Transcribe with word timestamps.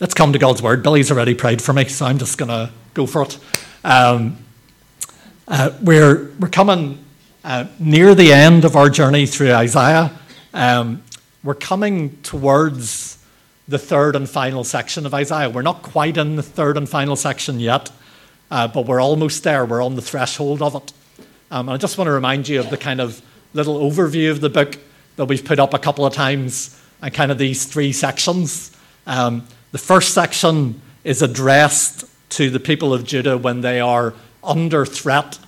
let's 0.00 0.14
come 0.14 0.32
to 0.32 0.38
God's 0.38 0.62
word. 0.62 0.82
Billy's 0.82 1.10
already 1.10 1.34
prayed 1.34 1.62
for 1.62 1.72
me, 1.72 1.86
so 1.86 2.06
I'm 2.06 2.18
just 2.18 2.38
going 2.38 2.50
to 2.50 2.70
go 2.94 3.06
for 3.06 3.22
it. 3.22 3.38
Um, 3.84 4.38
uh, 5.48 5.70
we're, 5.80 6.32
we're 6.38 6.48
coming 6.48 7.04
uh, 7.44 7.66
near 7.78 8.14
the 8.14 8.32
end 8.32 8.64
of 8.64 8.76
our 8.76 8.90
journey 8.90 9.26
through 9.26 9.52
Isaiah. 9.52 10.12
Um, 10.52 11.02
we're 11.42 11.54
coming 11.54 12.20
towards 12.22 13.24
the 13.68 13.78
third 13.78 14.16
and 14.16 14.28
final 14.28 14.64
section 14.64 15.06
of 15.06 15.14
Isaiah. 15.14 15.48
We're 15.48 15.62
not 15.62 15.82
quite 15.82 16.16
in 16.16 16.36
the 16.36 16.42
third 16.42 16.76
and 16.76 16.88
final 16.88 17.16
section 17.16 17.58
yet, 17.58 17.90
uh, 18.50 18.68
but 18.68 18.86
we're 18.86 19.00
almost 19.00 19.44
there. 19.44 19.64
We're 19.64 19.82
on 19.82 19.96
the 19.96 20.02
threshold 20.02 20.62
of 20.62 20.74
it. 20.74 20.92
Um, 21.50 21.68
and 21.68 21.74
I 21.74 21.76
just 21.78 21.96
want 21.96 22.08
to 22.08 22.12
remind 22.12 22.48
you 22.48 22.60
of 22.60 22.70
the 22.70 22.76
kind 22.76 23.00
of 23.00 23.22
little 23.54 23.78
overview 23.78 24.30
of 24.30 24.40
the 24.40 24.50
book 24.50 24.78
that 25.16 25.24
we've 25.24 25.44
put 25.44 25.58
up 25.58 25.72
a 25.72 25.78
couple 25.78 26.04
of 26.04 26.12
times 26.12 26.80
and 27.00 27.14
kind 27.14 27.30
of 27.30 27.38
these 27.38 27.64
three 27.64 27.92
sections. 27.92 28.76
Um, 29.06 29.46
the 29.72 29.78
first 29.78 30.14
section 30.14 30.80
is 31.04 31.22
addressed 31.22 32.04
to 32.30 32.50
the 32.50 32.60
people 32.60 32.92
of 32.92 33.04
Judah 33.04 33.38
when 33.38 33.60
they 33.60 33.80
are 33.80 34.14
under 34.42 34.86
threat 34.86 35.38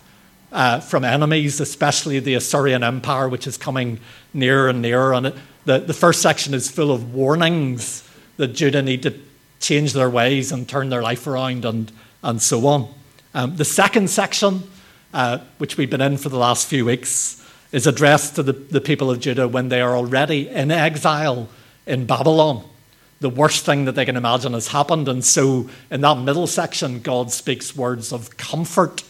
uh, 0.53 0.81
from 0.81 1.05
enemies, 1.05 1.61
especially 1.61 2.19
the 2.21 2.35
Assyrian 2.35 2.83
Empire, 2.83 3.29
which 3.29 3.47
is 3.47 3.57
coming 3.57 4.01
nearer 4.33 4.69
and 4.69 4.83
nearer. 4.83 5.13
And 5.13 5.27
it, 5.27 5.35
the, 5.65 5.79
the 5.79 5.95
first 5.95 6.23
section 6.23 6.55
is 6.55 6.71
full 6.71 6.91
of 6.91 7.15
warnings 7.15 8.09
that 8.37 8.49
Judah 8.49 8.83
need 8.83 9.03
to 9.03 9.15
change 9.61 9.93
their 9.93 10.09
ways 10.09 10.53
and 10.53 10.69
turn 10.69 10.89
their 10.89 11.03
life 11.03 11.27
around 11.27 11.65
and, 11.65 11.93
and 12.23 12.41
so 12.41 12.67
on. 12.67 12.95
Um, 13.35 13.57
the 13.57 13.65
second 13.65 14.09
section, 14.09 14.63
uh, 15.13 15.39
which 15.59 15.77
we've 15.77 15.91
been 15.91 16.01
in 16.01 16.17
for 16.17 16.29
the 16.29 16.39
last 16.39 16.69
few 16.69 16.85
weeks, 16.85 17.45
is 17.73 17.87
addressed 17.87 18.37
to 18.37 18.43
the, 18.43 18.53
the 18.53 18.81
people 18.81 19.11
of 19.11 19.21
Judah 19.21 19.47
when 19.47 19.69
they 19.69 19.81
are 19.81 19.97
already 19.97 20.49
in 20.49 20.71
exile 20.71 21.49
in 21.87 22.07
Babylon. 22.07 22.65
The 23.21 23.31
worst 23.31 23.65
thing 23.65 23.85
that 23.87 23.93
they 23.93 24.05
can 24.05 24.17
imagine 24.17 24.53
has 24.53 24.69
happened. 24.69 25.09
And 25.09 25.25
so, 25.25 25.69
in 25.91 26.03
that 26.03 26.19
middle 26.19 26.47
section, 26.47 27.01
God 27.01 27.33
speaks 27.33 27.75
words 27.75 28.13
of 28.13 28.37
comfort 28.37 29.03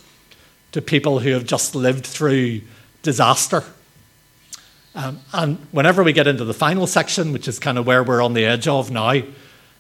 to 0.73 0.81
people 0.81 1.19
who 1.20 1.31
have 1.31 1.45
just 1.45 1.75
lived 1.75 2.06
through 2.06 2.62
disaster. 3.03 3.65
Um, 4.95 5.20
and 5.33 5.59
whenever 5.70 6.03
we 6.03 6.12
get 6.12 6.27
into 6.27 6.45
the 6.45 6.55
final 6.55 6.87
section, 6.87 7.33
which 7.33 7.48
is 7.48 7.59
kind 7.59 7.78
of 7.78 7.87
where 7.87 8.03
we're 8.03 8.23
on 8.23 8.34
the 8.34 8.45
edge 8.45 8.67
of 8.67 8.91
now, 8.91 9.23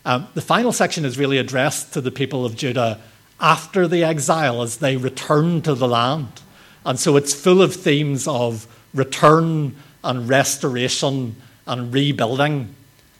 um, 0.04 0.28
the 0.34 0.40
final 0.40 0.72
section 0.72 1.04
is 1.04 1.18
really 1.18 1.38
addressed 1.38 1.92
to 1.94 2.00
the 2.00 2.10
people 2.10 2.44
of 2.44 2.56
Judah 2.56 3.00
after 3.40 3.86
the 3.86 4.04
exile 4.04 4.62
as 4.62 4.78
they 4.78 4.96
return 4.96 5.62
to 5.62 5.74
the 5.74 5.88
land. 5.88 6.28
And 6.84 6.98
so 6.98 7.16
it's 7.16 7.34
full 7.34 7.60
of 7.60 7.74
themes 7.74 8.26
of 8.26 8.66
return 8.94 9.76
and 10.02 10.28
restoration 10.28 11.36
and 11.66 11.92
rebuilding, 11.92 12.74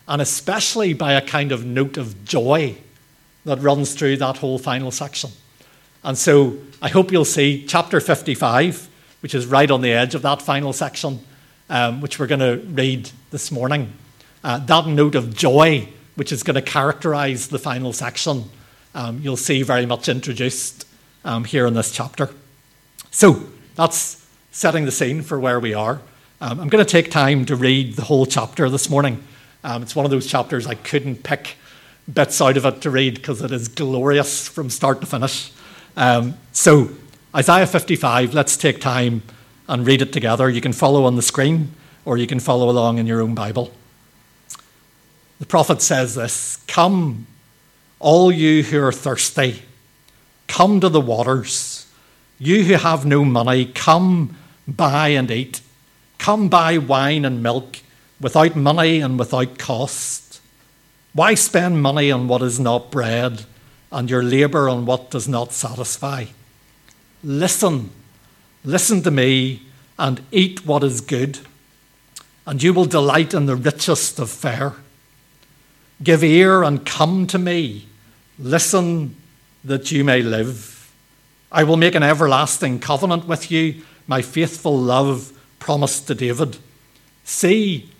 and 0.09 0.23
especially 0.23 0.95
by 0.95 1.13
a 1.13 1.21
kind 1.21 1.53
of 1.53 1.65
note 1.67 1.99
of 1.99 2.25
joy 2.25 2.77
that 3.45 3.61
runs 3.61 3.95
through 3.95 4.17
that 4.17 4.39
whole 4.39 4.59
final 4.59 4.91
section. 4.91 5.31
And 6.03 6.17
so 6.17 6.57
I 6.81 6.89
hope 6.89 7.13
you'll 7.13 7.27
see 7.27 7.67
chapter 7.67 8.01
55, 8.01 8.89
which 9.21 9.35
is 9.35 9.47
right 9.47 9.71
on 9.71 9.83
the 9.83 9.93
edge 9.93 10.15
of 10.15 10.23
that 10.23 10.41
final 10.41 10.73
section, 10.73 11.21
um, 11.69 12.01
which 12.01 12.19
we're 12.19 12.27
going 12.27 12.41
to 12.41 12.67
read 12.69 13.11
this 13.31 13.53
morning. 13.53 13.93
Uh, 14.43 14.59
that 14.59 14.87
note 14.87 15.15
of 15.15 15.35
joy, 15.35 15.89
which 16.15 16.33
is 16.33 16.43
going 16.43 16.55
to 16.55 16.63
characterize 16.63 17.49
the 17.49 17.59
final 17.59 17.93
section, 17.93 18.45
um, 18.95 19.21
you'll 19.21 19.37
see 19.37 19.63
very 19.63 19.85
much 19.85 20.09
introduced 20.09 20.87
um, 21.25 21.45
here 21.45 21.67
in 21.67 21.75
this 21.75 21.93
chapter. 21.93 22.31
So 23.11 23.43
that's 23.75 24.27
setting 24.53 24.87
the 24.87 24.93
scene 24.93 25.21
for 25.21 25.39
where 25.39 25.61
we 25.61 25.75
are. 25.75 26.01
Um, 26.41 26.61
I'm 26.61 26.69
going 26.69 26.85
to 26.85 26.91
take 26.91 27.11
time 27.11 27.45
to 27.47 27.57
read 27.57 27.97
the 27.97 28.05
whole 28.05 28.25
chapter 28.25 28.71
this 28.71 28.89
morning. 28.89 29.23
Um, 29.65 29.83
it's 29.83 29.97
one 29.97 30.05
of 30.05 30.11
those 30.11 30.27
chapters 30.27 30.67
I 30.67 30.75
couldn't 30.75 31.23
pick 31.23 31.57
bits 32.13 32.41
out 32.41 32.57
of 32.57 32.65
it 32.65 32.81
to 32.83 32.91
read 32.91 33.17
because 33.17 33.43
it 33.43 33.53
is 33.53 33.69
glorious 33.69 34.49
from 34.49 34.71
start 34.71 35.01
to 35.01 35.07
finish. 35.07 35.53
Um, 35.97 36.39
so, 36.53 36.91
Isaiah 37.35 37.67
55, 37.67 38.35
let's 38.35 38.57
take 38.57 38.81
time 38.81 39.23
and 39.69 39.87
read 39.87 40.01
it 40.01 40.13
together. 40.13 40.49
You 40.49 40.61
can 40.61 40.73
follow 40.73 41.05
on 41.05 41.17
the 41.17 41.23
screen 41.23 41.73
or 42.05 42.17
you 42.17 42.27
can 42.27 42.41
follow 42.41 42.71
along 42.71 42.99
in 42.99 43.07
your 43.07 43.21
own 43.21 43.35
Bible. 43.35 43.73
The 45.39 45.47
prophet 45.47 45.83
says 45.83 46.15
this 46.15 46.57
Come, 46.67 47.27
all 47.99 48.33
you 48.33 48.63
who 48.63 48.83
are 48.83 48.93
thirsty, 48.93 49.63
come 50.47 50.81
to 50.81 50.89
the 50.89 51.01
waters. 51.01 51.87
You 52.39 52.63
who 52.63 52.75
have 52.75 53.05
no 53.05 53.25
money, 53.25 53.67
come 53.67 54.37
buy 54.67 55.09
and 55.09 55.31
eat. 55.31 55.61
Come 56.19 56.49
buy 56.49 56.79
wine 56.79 57.25
and 57.25 57.43
milk 57.43 57.79
without 58.21 58.57
money 58.57 59.01
and 59.01 59.19
without 59.19 59.59
cost. 59.59 60.41
Why 61.13 61.35
spend 61.35 61.83
money 61.83 62.11
on 62.11 62.29
what 62.29 62.43
is 62.43 62.61
not 62.61 62.91
bread 62.91 63.45
and 63.91 64.11
your 64.11 64.23
labour 64.23 64.69
on 64.69 64.87
what 64.87 65.11
does 65.11 65.29
not 65.29 65.53
satisfy? 65.53 66.27
Listen, 67.23 67.91
listen 68.65 69.03
to 69.03 69.11
me 69.11 69.63
and 69.99 70.21
eat 70.31 70.65
what 70.65 70.85
is 70.85 71.01
good, 71.01 71.41
and 72.47 72.63
you 72.63 72.73
will 72.73 72.85
delight 72.85 73.35
in 73.35 73.47
the 73.47 73.57
richest 73.57 74.19
of 74.19 74.31
fare. 74.31 74.75
Give 76.03 76.23
ear 76.23 76.63
and 76.63 76.87
come 76.87 77.27
to 77.27 77.39
me. 77.39 77.89
Listen 78.39 79.17
that 79.65 79.91
you 79.91 80.05
may 80.05 80.23
live. 80.23 80.93
I 81.51 81.65
will 81.65 81.77
make 81.77 81.95
an 81.95 82.03
everlasting 82.03 82.79
covenant 82.79 83.27
with 83.27 83.51
you, 83.51 83.83
my 84.07 84.23
faithful 84.23 84.79
love 84.79 85.33
promised 85.59 86.07
to 86.07 86.15
David. 86.15 86.59
See, 87.25 87.91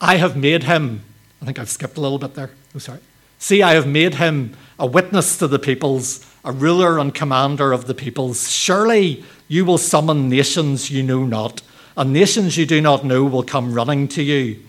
I 0.00 0.16
have 0.16 0.36
made 0.36 0.64
him, 0.64 1.02
I 1.42 1.44
think 1.44 1.58
I've 1.58 1.68
skipped 1.68 1.96
a 1.96 2.00
little 2.00 2.18
bit 2.18 2.34
there. 2.34 2.50
Oh, 2.74 2.78
sorry. 2.78 3.00
See, 3.38 3.62
I 3.62 3.74
have 3.74 3.86
made 3.86 4.14
him 4.14 4.56
a 4.78 4.86
witness 4.86 5.36
to 5.38 5.46
the 5.46 5.58
peoples, 5.58 6.24
a 6.44 6.52
ruler 6.52 6.98
and 6.98 7.14
commander 7.14 7.72
of 7.72 7.86
the 7.86 7.94
peoples. 7.94 8.50
Surely 8.50 9.24
you 9.46 9.64
will 9.64 9.78
summon 9.78 10.28
nations 10.28 10.90
you 10.90 11.02
know 11.02 11.24
not, 11.24 11.62
and 11.96 12.12
nations 12.12 12.56
you 12.56 12.66
do 12.66 12.80
not 12.80 13.04
know 13.04 13.24
will 13.24 13.42
come 13.42 13.74
running 13.74 14.08
to 14.08 14.22
you. 14.22 14.62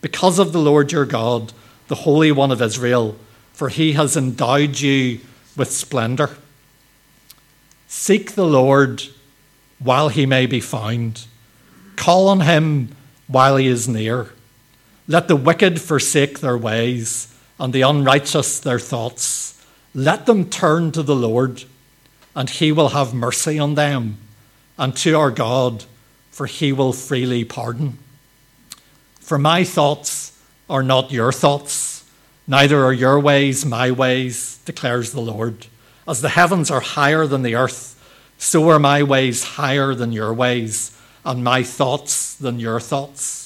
Because 0.00 0.38
of 0.38 0.52
the 0.52 0.60
Lord 0.60 0.92
your 0.92 1.06
God, 1.06 1.52
the 1.88 1.94
Holy 1.96 2.32
One 2.32 2.52
of 2.52 2.62
Israel, 2.62 3.16
for 3.52 3.68
he 3.68 3.92
has 3.92 4.16
endowed 4.16 4.80
you 4.80 5.20
with 5.56 5.70
splendour. 5.70 6.30
Seek 7.88 8.32
the 8.32 8.46
Lord 8.46 9.02
while 9.78 10.08
he 10.08 10.26
may 10.26 10.46
be 10.46 10.60
found. 10.60 11.26
Call 11.96 12.28
on 12.28 12.40
him 12.40 12.94
while 13.26 13.56
he 13.56 13.66
is 13.66 13.88
near. 13.88 14.32
Let 15.08 15.28
the 15.28 15.36
wicked 15.36 15.80
forsake 15.80 16.40
their 16.40 16.58
ways, 16.58 17.32
and 17.60 17.72
the 17.72 17.82
unrighteous 17.82 18.58
their 18.60 18.78
thoughts. 18.78 19.64
Let 19.94 20.26
them 20.26 20.50
turn 20.50 20.92
to 20.92 21.02
the 21.02 21.14
Lord, 21.14 21.64
and 22.34 22.50
he 22.50 22.72
will 22.72 22.90
have 22.90 23.14
mercy 23.14 23.58
on 23.58 23.76
them, 23.76 24.18
and 24.76 24.96
to 24.96 25.14
our 25.14 25.30
God, 25.30 25.84
for 26.30 26.46
he 26.46 26.72
will 26.72 26.92
freely 26.92 27.44
pardon. 27.44 27.98
For 29.20 29.38
my 29.38 29.64
thoughts 29.64 30.38
are 30.68 30.82
not 30.82 31.12
your 31.12 31.32
thoughts, 31.32 32.04
neither 32.46 32.84
are 32.84 32.92
your 32.92 33.18
ways 33.20 33.64
my 33.64 33.90
ways, 33.90 34.58
declares 34.64 35.12
the 35.12 35.20
Lord. 35.20 35.66
As 36.06 36.20
the 36.20 36.28
heavens 36.30 36.70
are 36.70 36.80
higher 36.80 37.26
than 37.26 37.42
the 37.42 37.54
earth, 37.54 37.92
so 38.38 38.68
are 38.68 38.78
my 38.78 39.02
ways 39.02 39.44
higher 39.44 39.94
than 39.94 40.12
your 40.12 40.34
ways, 40.34 40.96
and 41.24 41.42
my 41.42 41.62
thoughts 41.62 42.34
than 42.34 42.60
your 42.60 42.80
thoughts. 42.80 43.45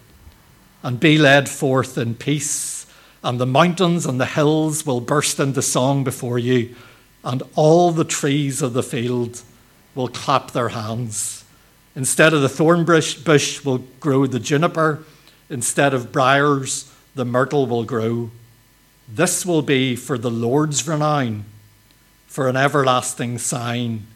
and 0.83 0.99
be 0.99 1.17
led 1.17 1.47
forth 1.49 1.97
in 1.97 2.15
peace, 2.15 2.85
and 3.23 3.39
the 3.39 3.45
mountains 3.45 4.05
and 4.05 4.19
the 4.19 4.25
hills 4.25 4.85
will 4.85 5.01
burst 5.01 5.39
into 5.39 5.61
song 5.61 6.03
before 6.03 6.39
you, 6.39 6.75
and 7.23 7.43
all 7.55 7.91
the 7.91 8.03
trees 8.03 8.61
of 8.61 8.73
the 8.73 8.83
field 8.83 9.41
will 9.93 10.07
clap 10.07 10.51
their 10.51 10.69
hands. 10.69 11.43
Instead 11.95 12.33
of 12.33 12.41
the 12.41 12.49
thorn 12.49 12.85
bush, 12.85 13.15
bush 13.15 13.63
will 13.63 13.79
grow 13.99 14.25
the 14.25 14.39
juniper, 14.39 15.03
instead 15.49 15.93
of 15.93 16.11
briars, 16.11 16.91
the 17.13 17.25
myrtle 17.25 17.67
will 17.67 17.83
grow. 17.83 18.31
This 19.07 19.45
will 19.45 19.61
be 19.61 19.95
for 19.95 20.17
the 20.17 20.31
Lord's 20.31 20.87
renown, 20.87 21.45
for 22.27 22.47
an 22.47 22.55
everlasting 22.55 23.37
sign 23.37 24.07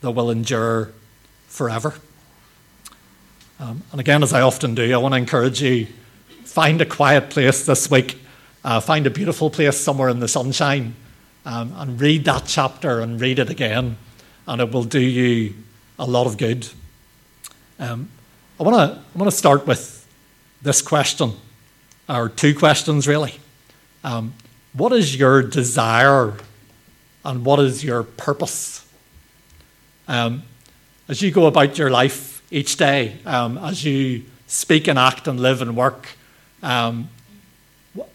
that 0.00 0.12
will 0.12 0.30
endure 0.30 0.92
forever. 1.48 1.94
Um, 3.58 3.82
and 3.90 4.00
again, 4.00 4.22
as 4.22 4.32
I 4.32 4.42
often 4.42 4.74
do, 4.74 4.92
I 4.92 4.98
want 4.98 5.12
to 5.12 5.18
encourage 5.18 5.62
you 5.62 5.86
find 6.44 6.80
a 6.80 6.86
quiet 6.86 7.30
place 7.30 7.66
this 7.66 7.90
week 7.90 8.18
uh, 8.66 8.80
find 8.80 9.06
a 9.06 9.10
beautiful 9.10 9.48
place 9.48 9.78
somewhere 9.78 10.08
in 10.08 10.18
the 10.18 10.26
sunshine 10.26 10.92
um, 11.44 11.72
and 11.76 12.00
read 12.00 12.24
that 12.24 12.42
chapter 12.46 12.98
and 12.98 13.20
read 13.20 13.38
it 13.38 13.48
again, 13.48 13.96
and 14.48 14.60
it 14.60 14.72
will 14.72 14.82
do 14.82 14.98
you 14.98 15.54
a 16.00 16.04
lot 16.04 16.26
of 16.26 16.36
good. 16.36 16.68
Um, 17.78 18.08
I 18.58 18.64
want 18.64 18.74
to 18.74 18.98
I 18.98 19.18
want 19.18 19.30
to 19.30 19.36
start 19.36 19.68
with 19.68 20.04
this 20.62 20.82
question, 20.82 21.34
or 22.08 22.28
two 22.28 22.56
questions 22.56 23.06
really. 23.06 23.34
Um, 24.02 24.34
what 24.72 24.92
is 24.92 25.14
your 25.14 25.42
desire, 25.42 26.34
and 27.24 27.44
what 27.44 27.60
is 27.60 27.84
your 27.84 28.02
purpose? 28.02 28.84
Um, 30.08 30.42
as 31.08 31.22
you 31.22 31.30
go 31.30 31.46
about 31.46 31.78
your 31.78 31.90
life 31.90 32.35
each 32.50 32.76
day, 32.76 33.16
um, 33.26 33.58
as 33.58 33.84
you 33.84 34.24
speak 34.46 34.88
and 34.88 34.98
act 34.98 35.26
and 35.26 35.40
live 35.40 35.62
and 35.62 35.76
work, 35.76 36.08
um, 36.62 37.08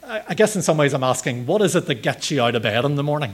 I 0.03 0.33
guess 0.33 0.55
in 0.55 0.61
some 0.61 0.77
ways 0.77 0.93
I'm 0.93 1.03
asking, 1.03 1.45
what 1.45 1.61
is 1.61 1.75
it 1.75 1.85
that 1.87 2.01
gets 2.01 2.31
you 2.31 2.41
out 2.41 2.55
of 2.55 2.63
bed 2.63 2.85
in 2.85 2.95
the 2.95 3.03
morning? 3.03 3.33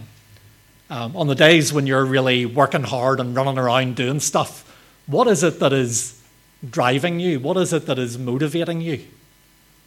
Um, 0.90 1.16
on 1.18 1.28
the 1.28 1.36
days 1.36 1.74
when 1.74 1.86
you're 1.86 2.06
really 2.06 2.46
working 2.46 2.84
hard 2.84 3.20
and 3.20 3.36
running 3.36 3.58
around 3.58 3.96
doing 3.96 4.20
stuff, 4.20 4.64
what 5.06 5.28
is 5.28 5.44
it 5.44 5.60
that 5.60 5.74
is 5.74 6.22
driving 6.68 7.20
you? 7.20 7.40
What 7.40 7.58
is 7.58 7.74
it 7.74 7.86
that 7.88 8.00
is 8.00 8.18
motivating 8.18 8.82
you? 8.82 9.04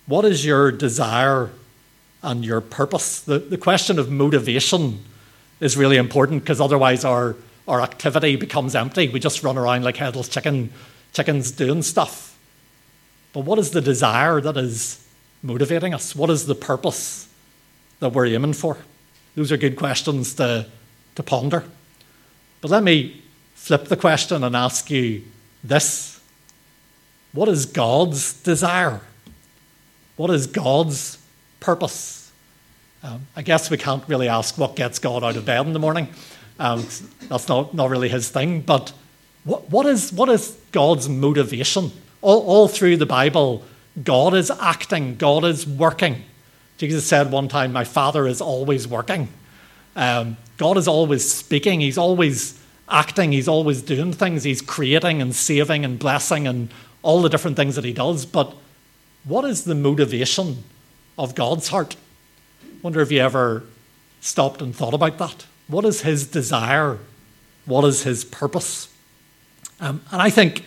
What 0.07 0.25
is 0.25 0.45
your 0.45 0.71
desire 0.71 1.51
and 2.23 2.45
your 2.45 2.61
purpose? 2.61 3.21
The, 3.21 3.39
the 3.39 3.57
question 3.57 3.99
of 3.99 4.11
motivation 4.11 5.03
is 5.61 5.77
really 5.77 5.97
important 5.97 6.43
because 6.43 6.61
otherwise 6.61 7.05
our, 7.05 7.37
our 7.67 7.81
activity 7.81 8.37
becomes 8.37 8.75
empty. 8.75 9.09
We 9.09 9.21
just 9.21 9.43
run 9.43 9.57
around 9.57 9.85
like 9.85 9.97
headless 9.97 10.29
chicken, 10.29 10.71
chickens 11.13 11.51
doing 11.51 11.83
stuff. 11.83 12.39
But 13.33 13.45
what 13.45 13.59
is 13.59 13.71
the 13.71 13.81
desire 13.81 14.41
that 14.41 14.57
is 14.57 15.07
motivating 15.43 15.95
us? 15.95 16.15
What 16.15 16.31
is 16.31 16.47
the 16.47 16.55
purpose 16.55 17.29
that 18.01 18.13
we're 18.13 18.27
aiming 18.27 18.55
for? 18.55 18.79
Those 19.37 19.53
are 19.53 19.57
good 19.57 19.77
questions 19.77 20.35
to, 20.35 20.67
to 21.15 21.23
ponder. 21.23 21.65
But 22.61 22.71
let 22.71 22.83
me 22.83 23.23
flip 23.55 23.87
the 23.87 23.97
question 23.97 24.43
and 24.43 24.57
ask 24.57 24.91
you 24.91 25.23
this 25.63 26.21
What 27.33 27.49
is 27.49 27.67
God's 27.67 28.35
desire? 28.43 29.01
What 30.17 30.31
is 30.31 30.47
God's 30.47 31.19
purpose? 31.61 32.33
Um, 33.03 33.27
I 33.35 33.43
guess 33.43 33.71
we 33.71 33.79
can't 33.79 34.07
really 34.09 34.29
ask 34.29 34.59
what 34.59 34.77
gets 34.77 34.99
God 34.99 35.25
out 35.25 35.37
of 35.37 35.47
bed 35.47 35.67
in 35.67 35.73
the 35.73 35.79
morning. 35.79 36.09
Um, 36.59 36.87
that's 37.29 37.49
not, 37.49 37.73
not 37.73 37.89
really 37.89 38.11
his 38.11 38.29
thing. 38.29 38.61
But 38.61 38.93
what, 39.45 39.71
what, 39.71 39.87
is, 39.87 40.13
what 40.13 40.29
is 40.29 40.57
God's 40.73 41.09
motivation? 41.09 41.93
All, 42.21 42.43
all 42.47 42.69
through 42.69 42.99
the 42.99 43.07
Bible, 43.07 43.65
God 44.03 44.35
is 44.35 44.51
acting, 44.51 45.17
God 45.17 45.45
is 45.45 45.67
working. 45.67 46.23
Jesus 46.79 47.07
said 47.07 47.31
one 47.31 47.49
time, 47.49 47.73
My 47.73 47.85
Father 47.85 48.27
is 48.27 48.41
always 48.41 48.87
working. 48.87 49.29
Um, 49.97 50.37
God 50.57 50.77
is 50.77 50.87
always 50.87 51.31
speaking, 51.31 51.81
He's 51.81 51.99
always 51.99 52.59
acting, 52.89 53.33
He's 53.33 53.49
always 53.49 53.83
doing 53.83 54.13
things, 54.13 54.45
He's 54.45 54.63
creating 54.63 55.21
and 55.23 55.35
saving 55.35 55.85
and 55.85 55.99
blessing 55.99 56.47
and 56.47 56.73
all 57.03 57.23
the 57.23 57.29
different 57.29 57.57
things 57.57 57.77
that 57.77 57.85
He 57.85 57.93
does. 57.93 58.27
But 58.27 58.55
what 59.25 59.45
is 59.45 59.65
the 59.65 59.75
motivation 59.75 60.65
of 61.19 61.35
God's 61.35 61.69
heart? 61.69 61.97
Wonder 62.83 63.01
if 63.01 63.11
you 63.11 63.21
ever 63.21 63.65
stopped 64.21 64.63
and 64.63 64.75
thought 64.75 64.95
about 64.95 65.19
that. 65.19 65.47
What 65.67 65.85
is 65.85 66.03
His 66.03 66.27
desire? 66.27 66.99
What 67.67 67.85
is 67.85 68.03
His 68.03 68.25
purpose? 68.25 68.89
Um, 69.81 70.03
and 70.13 70.21
I 70.21 70.31
think 70.31 70.65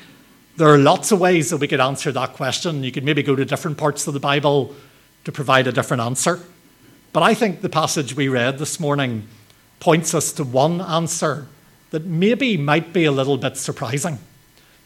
there 0.57 0.67
are 0.67 0.77
lots 0.77 1.11
of 1.11 1.19
ways 1.19 1.49
that 1.51 1.57
we 1.57 1.67
could 1.67 1.79
answer 1.79 2.11
that 2.11 2.33
question. 2.33 2.83
You 2.83 2.91
could 2.91 3.03
maybe 3.03 3.23
go 3.23 3.35
to 3.35 3.45
different 3.45 3.77
parts 3.77 4.07
of 4.07 4.13
the 4.13 4.19
Bible 4.19 4.75
to 5.23 5.31
provide 5.31 5.67
a 5.67 5.71
different 5.71 6.01
answer. 6.01 6.39
But 7.11 7.23
I 7.23 7.33
think 7.33 7.61
the 7.61 7.69
passage 7.69 8.15
we 8.15 8.27
read 8.27 8.57
this 8.57 8.79
morning 8.79 9.27
points 9.79 10.13
us 10.13 10.31
to 10.33 10.43
one 10.43 10.81
answer 10.81 11.47
that 11.91 12.05
maybe 12.05 12.57
might 12.57 12.91
be 12.91 13.05
a 13.05 13.11
little 13.11 13.37
bit 13.37 13.55
surprising. 13.57 14.17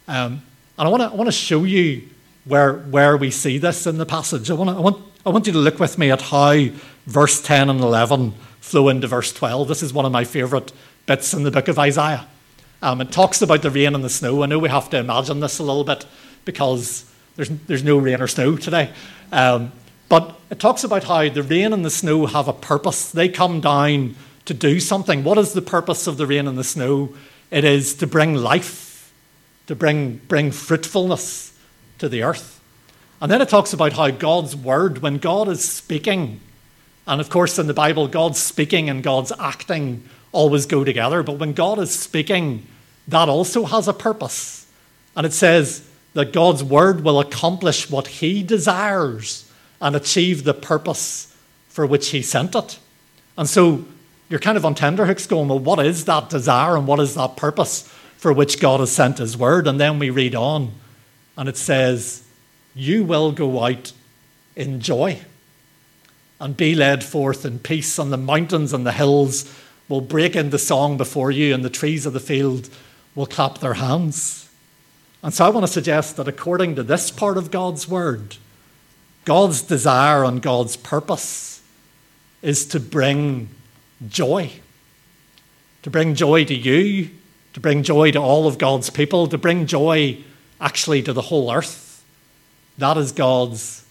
Um, 0.08 0.42
and 0.78 0.88
I 0.88 0.90
want 0.90 1.28
to 1.28 1.32
show 1.32 1.64
you 1.64 2.04
where, 2.46 2.74
where 2.74 3.18
we 3.18 3.32
see 3.32 3.58
this 3.58 3.88
in 3.88 3.98
the 3.98 4.06
passage. 4.06 4.52
I, 4.52 4.54
wanna, 4.54 4.78
I, 4.78 4.82
want, 4.82 5.04
I 5.26 5.30
want 5.30 5.48
you 5.48 5.54
to 5.54 5.60
look 5.60 5.80
with 5.80 5.98
me 5.98 6.12
at 6.12 6.22
how 6.22 6.66
verse 7.06 7.42
10 7.42 7.70
and 7.70 7.80
11 7.80 8.34
flow 8.60 8.90
into 8.90 9.08
verse 9.08 9.32
12. 9.32 9.68
This 9.68 9.84
is 9.84 9.94
one 9.94 10.06
of 10.06 10.12
my 10.12 10.24
favourite 10.24 10.72
bits 11.06 11.34
in 11.34 11.44
the 11.44 11.52
book 11.52 11.68
of 11.68 11.80
Isaiah. 11.80 12.28
Um, 12.82 13.02
it 13.02 13.12
talks 13.12 13.42
about 13.42 13.62
the 13.62 13.72
rain 13.72 13.96
and 13.96 14.04
the 14.04 14.10
snow. 14.10 14.44
I 14.44 14.46
know 14.46 14.60
we 14.60 14.70
have 14.70 14.90
to 14.92 14.98
imagine 14.98 15.40
this 15.40 15.60
a 15.60 15.64
little 15.64 15.84
bit 15.84 16.06
because 16.46 17.06
there's, 17.36 17.50
there's 17.50 17.84
no 17.84 17.98
rain 17.98 18.22
or 18.22 18.28
snow 18.28 18.56
today. 18.56 18.92
Um, 19.32 19.72
but 20.10 20.40
it 20.50 20.60
talks 20.60 20.84
about 20.84 21.04
how 21.04 21.28
the 21.30 21.44
rain 21.44 21.74
and 21.74 21.84
the 21.84 21.90
snow 21.90 22.26
have 22.28 22.48
a 22.48 22.54
purpose. 22.54 23.12
They 23.12 23.30
come 23.30 23.62
down 23.62 24.16
to 24.46 24.54
do 24.54 24.80
something. 24.80 25.24
What 25.24 25.38
is 25.38 25.54
the 25.54 25.62
purpose 25.62 26.08
of 26.08 26.18
the 26.18 26.28
rain 26.28 26.48
and 26.48 26.58
the 26.58 26.64
snow? 26.64 27.14
It 27.52 27.64
is 27.64 27.94
to 27.96 28.08
bring 28.08 28.36
life, 28.36 29.12
to 29.68 29.76
bring, 29.76 30.18
bring 30.28 30.52
fruitfulness 30.52 31.58
to 31.98 32.08
the 32.08 32.24
earth. 32.24 32.62
And 33.20 33.32
then 33.32 33.42
it 33.42 33.50
talks 33.50 33.74
about 33.74 33.94
how 33.94 34.12
God's 34.12 34.56
word, 34.56 35.00
when 35.00 35.18
God 35.18 35.50
is 35.50 35.68
speaking, 35.68 36.40
and 37.08 37.20
of 37.20 37.30
course 37.30 37.58
in 37.58 37.68
the 37.68 37.74
Bible, 37.74 38.08
God's 38.08 38.40
speaking 38.40 38.90
and 38.90 39.02
God's 39.02 39.32
acting 39.40 40.04
always 40.38 40.68
go 40.68 40.84
together. 40.84 41.24
But 41.24 41.40
when 41.40 41.54
God 41.54 41.80
is 41.80 41.92
speaking, 41.92 42.66
that 43.08 43.28
also 43.28 43.66
has 43.66 43.88
a 43.88 43.94
purpose. 43.94 44.68
And 45.16 45.26
it 45.26 45.34
says 45.34 45.88
that 46.14 46.32
God's 46.32 46.64
word 46.64 47.04
will 47.04 47.20
accomplish 47.20 47.90
what 47.90 48.08
he 48.08 48.44
desires 48.44 49.52
and 49.82 49.96
achieve 49.96 50.44
the 50.44 50.54
purpose 50.54 51.36
for 51.70 51.86
which 51.86 52.10
he 52.10 52.22
sent 52.22 52.56
it. 52.56 52.78
And 53.36 53.50
so 53.50 53.86
you're 54.30 54.40
kind 54.40 54.58
of 54.58 54.66
on 54.66 54.76
tenterhooks 54.76 55.28
going, 55.28 55.48
well, 55.48 55.60
what 55.60 55.80
is 55.80 56.06
that 56.06 56.30
desire 56.30 56.78
and 56.78 56.86
what 56.86 57.00
is 57.00 57.16
that 57.16 57.36
purpose 57.36 57.84
for 58.18 58.32
which 58.32 58.60
God 58.60 58.80
has 58.80 58.92
sent 58.92 59.18
his 59.18 59.36
word? 59.36 59.68
And 59.68 59.80
then 59.80 59.98
we 59.98 60.12
read 60.12 60.36
on 60.36 60.72
and 61.36 61.50
it 61.50 61.58
says, 61.58 62.24
You 62.76 63.04
will 63.04 63.32
go 63.32 63.64
out 63.64 63.92
in 64.56 64.82
joy 64.82 65.22
and 66.40 66.56
be 66.56 66.76
led 66.76 67.04
forth 67.04 67.46
in 67.46 67.58
peace 67.58 67.98
on 67.98 68.12
the 68.12 68.18
mountains 68.18 68.74
and 68.74 68.86
the 68.86 68.92
hills 68.92 69.52
will 69.90 70.02
break 70.02 70.36
into 70.36 70.58
song 70.58 70.98
before 70.98 71.32
you, 71.32 71.54
and 71.54 71.64
the 71.64 71.70
trees 71.70 72.06
of 72.06 72.14
the 72.14 72.20
field 72.20 72.70
will 73.16 73.26
clap 73.26 73.60
their 73.60 73.76
hands. 73.76 74.50
And 75.24 75.34
so 75.34 75.46
I 75.46 75.50
want 75.50 75.66
to 75.66 75.72
suggest 75.72 76.18
that 76.18 76.28
according 76.28 76.76
to 76.76 76.84
this 76.84 77.10
part 77.10 77.38
of 77.38 77.52
God's 77.52 77.88
word, 77.88 78.38
God's 79.26 79.62
desire 79.62 80.24
and 80.24 80.42
God's 80.42 80.78
purpose 80.78 81.62
is 82.42 82.66
to 82.68 82.80
bring 82.80 83.50
joy. 84.08 84.52
To 85.84 85.90
bring 85.90 86.16
joy 86.16 86.46
to 86.46 86.56
you, 86.56 87.10
to 87.54 87.60
bring 87.60 87.84
joy 87.84 88.12
to 88.12 88.20
all 88.20 88.48
of 88.48 88.58
God's 88.58 88.90
people, 88.90 89.28
to 89.28 89.38
bring 89.38 89.66
joy 89.66 90.18
actually 90.62 91.02
to 91.04 91.14
the 91.14 91.24
whole 91.24 91.52
earth. 91.52 92.04
That 92.78 92.98
is 92.98 93.12
God's 93.12 93.86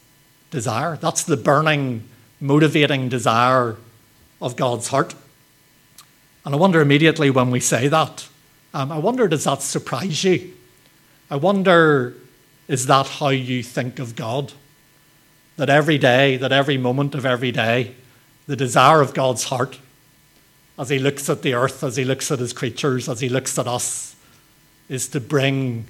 desire. 0.50 0.96
That's 0.96 1.24
the 1.24 1.36
burning, 1.36 2.08
motivating 2.40 3.08
desire 3.08 3.76
of 4.40 4.56
God's 4.56 4.88
heart. 4.88 5.14
And 6.46 6.54
I 6.54 6.58
wonder 6.58 6.80
immediately 6.80 7.28
when 7.28 7.50
we 7.50 7.58
say 7.58 7.88
that, 7.88 8.28
um, 8.72 8.92
I 8.92 8.98
wonder, 8.98 9.26
does 9.26 9.42
that 9.44 9.62
surprise 9.62 10.22
you? 10.22 10.54
I 11.28 11.34
wonder, 11.34 12.14
is 12.68 12.86
that 12.86 13.08
how 13.08 13.30
you 13.30 13.64
think 13.64 13.98
of 13.98 14.14
God? 14.14 14.52
That 15.56 15.68
every 15.68 15.98
day, 15.98 16.36
that 16.36 16.52
every 16.52 16.78
moment 16.78 17.16
of 17.16 17.26
every 17.26 17.50
day, 17.50 17.96
the 18.46 18.54
desire 18.54 19.00
of 19.00 19.12
God's 19.12 19.44
heart, 19.44 19.80
as 20.78 20.88
He 20.88 21.00
looks 21.00 21.28
at 21.28 21.42
the 21.42 21.54
earth, 21.54 21.82
as 21.82 21.96
He 21.96 22.04
looks 22.04 22.30
at 22.30 22.38
His 22.38 22.52
creatures, 22.52 23.08
as 23.08 23.18
He 23.18 23.28
looks 23.28 23.58
at 23.58 23.66
us, 23.66 24.14
is 24.88 25.08
to 25.08 25.20
bring 25.20 25.86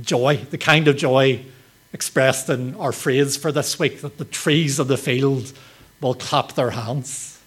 joy, 0.00 0.36
the 0.36 0.56
kind 0.56 0.88
of 0.88 0.96
joy 0.96 1.44
expressed 1.92 2.48
in 2.48 2.74
our 2.76 2.92
phrase 2.92 3.36
for 3.36 3.52
this 3.52 3.78
week 3.78 4.00
that 4.00 4.16
the 4.16 4.24
trees 4.24 4.78
of 4.78 4.88
the 4.88 4.96
field 4.96 5.52
will 6.00 6.14
clap 6.14 6.54
their 6.54 6.70
hands 6.70 7.37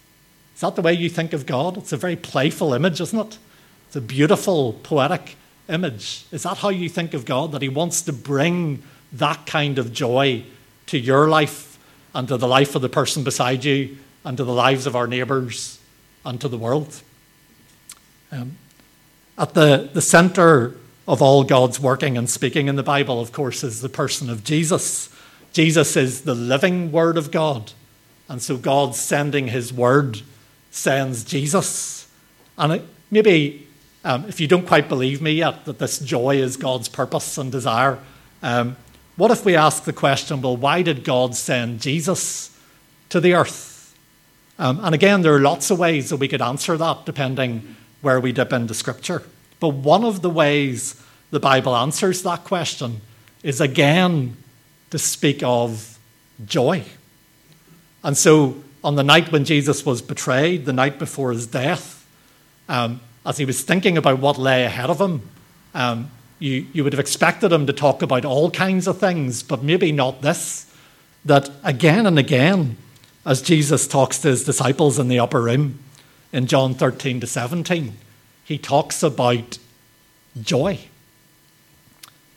that 0.62 0.74
the 0.74 0.82
way 0.82 0.92
you 0.92 1.08
think 1.08 1.32
of 1.32 1.46
God? 1.46 1.76
It's 1.76 1.92
a 1.92 1.96
very 1.96 2.16
playful 2.16 2.74
image, 2.74 3.00
isn't 3.00 3.18
it? 3.18 3.38
It's 3.86 3.96
a 3.96 4.00
beautiful, 4.00 4.72
poetic 4.82 5.36
image. 5.68 6.24
Is 6.32 6.42
that 6.44 6.58
how 6.58 6.70
you 6.70 6.88
think 6.88 7.14
of 7.14 7.24
God? 7.24 7.52
That 7.52 7.62
He 7.62 7.68
wants 7.68 8.02
to 8.02 8.12
bring 8.12 8.82
that 9.12 9.46
kind 9.46 9.78
of 9.78 9.92
joy 9.92 10.44
to 10.86 10.98
your 10.98 11.28
life 11.28 11.78
and 12.14 12.26
to 12.28 12.36
the 12.36 12.48
life 12.48 12.74
of 12.74 12.82
the 12.82 12.88
person 12.88 13.22
beside 13.22 13.64
you 13.64 13.98
and 14.24 14.36
to 14.36 14.44
the 14.44 14.52
lives 14.52 14.86
of 14.86 14.96
our 14.96 15.06
neighbours 15.06 15.78
and 16.24 16.40
to 16.40 16.48
the 16.48 16.58
world? 16.58 17.02
Um, 18.30 18.56
at 19.38 19.54
the, 19.54 19.90
the 19.92 20.02
centre 20.02 20.76
of 21.06 21.20
all 21.20 21.44
God's 21.44 21.80
working 21.80 22.16
and 22.16 22.28
speaking 22.30 22.68
in 22.68 22.76
the 22.76 22.82
Bible, 22.82 23.20
of 23.20 23.32
course, 23.32 23.64
is 23.64 23.80
the 23.80 23.88
person 23.88 24.30
of 24.30 24.44
Jesus. 24.44 25.08
Jesus 25.52 25.96
is 25.96 26.22
the 26.22 26.34
living 26.34 26.92
Word 26.92 27.16
of 27.16 27.30
God. 27.30 27.72
And 28.28 28.40
so 28.40 28.56
God's 28.56 28.98
sending 28.98 29.48
His 29.48 29.72
Word 29.72 30.22
sends 30.72 31.22
Jesus. 31.22 32.08
And 32.58 32.72
it, 32.72 32.82
maybe 33.10 33.68
um, 34.04 34.24
if 34.28 34.40
you 34.40 34.48
don't 34.48 34.66
quite 34.66 34.88
believe 34.88 35.22
me 35.22 35.32
yet 35.32 35.64
that 35.66 35.78
this 35.78 36.00
joy 36.00 36.36
is 36.36 36.56
God's 36.56 36.88
purpose 36.88 37.38
and 37.38 37.52
desire, 37.52 37.98
um, 38.42 38.76
what 39.16 39.30
if 39.30 39.44
we 39.44 39.54
ask 39.54 39.84
the 39.84 39.92
question 39.92 40.42
well, 40.42 40.56
why 40.56 40.82
did 40.82 41.04
God 41.04 41.36
send 41.36 41.80
Jesus 41.80 42.58
to 43.10 43.20
the 43.20 43.34
earth? 43.34 43.96
Um, 44.58 44.80
and 44.82 44.94
again, 44.94 45.22
there 45.22 45.34
are 45.34 45.40
lots 45.40 45.70
of 45.70 45.78
ways 45.78 46.10
that 46.10 46.16
we 46.16 46.28
could 46.28 46.42
answer 46.42 46.76
that 46.76 47.06
depending 47.06 47.76
where 48.00 48.18
we 48.18 48.32
dip 48.32 48.52
into 48.52 48.74
Scripture. 48.74 49.22
But 49.60 49.68
one 49.68 50.04
of 50.04 50.22
the 50.22 50.30
ways 50.30 51.00
the 51.30 51.40
Bible 51.40 51.76
answers 51.76 52.22
that 52.22 52.44
question 52.44 53.00
is 53.42 53.60
again 53.60 54.36
to 54.90 54.98
speak 54.98 55.42
of 55.42 55.98
joy. 56.44 56.82
And 58.04 58.16
so, 58.16 58.62
on 58.84 58.96
the 58.96 59.04
night 59.04 59.30
when 59.30 59.44
Jesus 59.44 59.86
was 59.86 60.02
betrayed, 60.02 60.64
the 60.64 60.72
night 60.72 60.98
before 60.98 61.32
his 61.32 61.46
death, 61.46 62.06
um, 62.68 63.00
as 63.24 63.38
he 63.38 63.44
was 63.44 63.62
thinking 63.62 63.96
about 63.96 64.18
what 64.18 64.38
lay 64.38 64.64
ahead 64.64 64.90
of 64.90 65.00
him, 65.00 65.22
um, 65.74 66.10
you, 66.38 66.66
you 66.72 66.82
would 66.82 66.92
have 66.92 67.00
expected 67.00 67.52
him 67.52 67.66
to 67.66 67.72
talk 67.72 68.02
about 68.02 68.24
all 68.24 68.50
kinds 68.50 68.88
of 68.88 68.98
things, 68.98 69.42
but 69.42 69.62
maybe 69.62 69.92
not 69.92 70.22
this. 70.22 70.68
That 71.24 71.50
again 71.62 72.04
and 72.06 72.18
again, 72.18 72.76
as 73.24 73.40
Jesus 73.40 73.86
talks 73.86 74.18
to 74.18 74.28
his 74.28 74.42
disciples 74.42 74.98
in 74.98 75.06
the 75.06 75.20
upper 75.20 75.40
room 75.40 75.78
in 76.32 76.46
John 76.48 76.74
13 76.74 77.20
to 77.20 77.26
17, 77.28 77.96
he 78.44 78.58
talks 78.58 79.04
about 79.04 79.58
joy. 80.40 80.80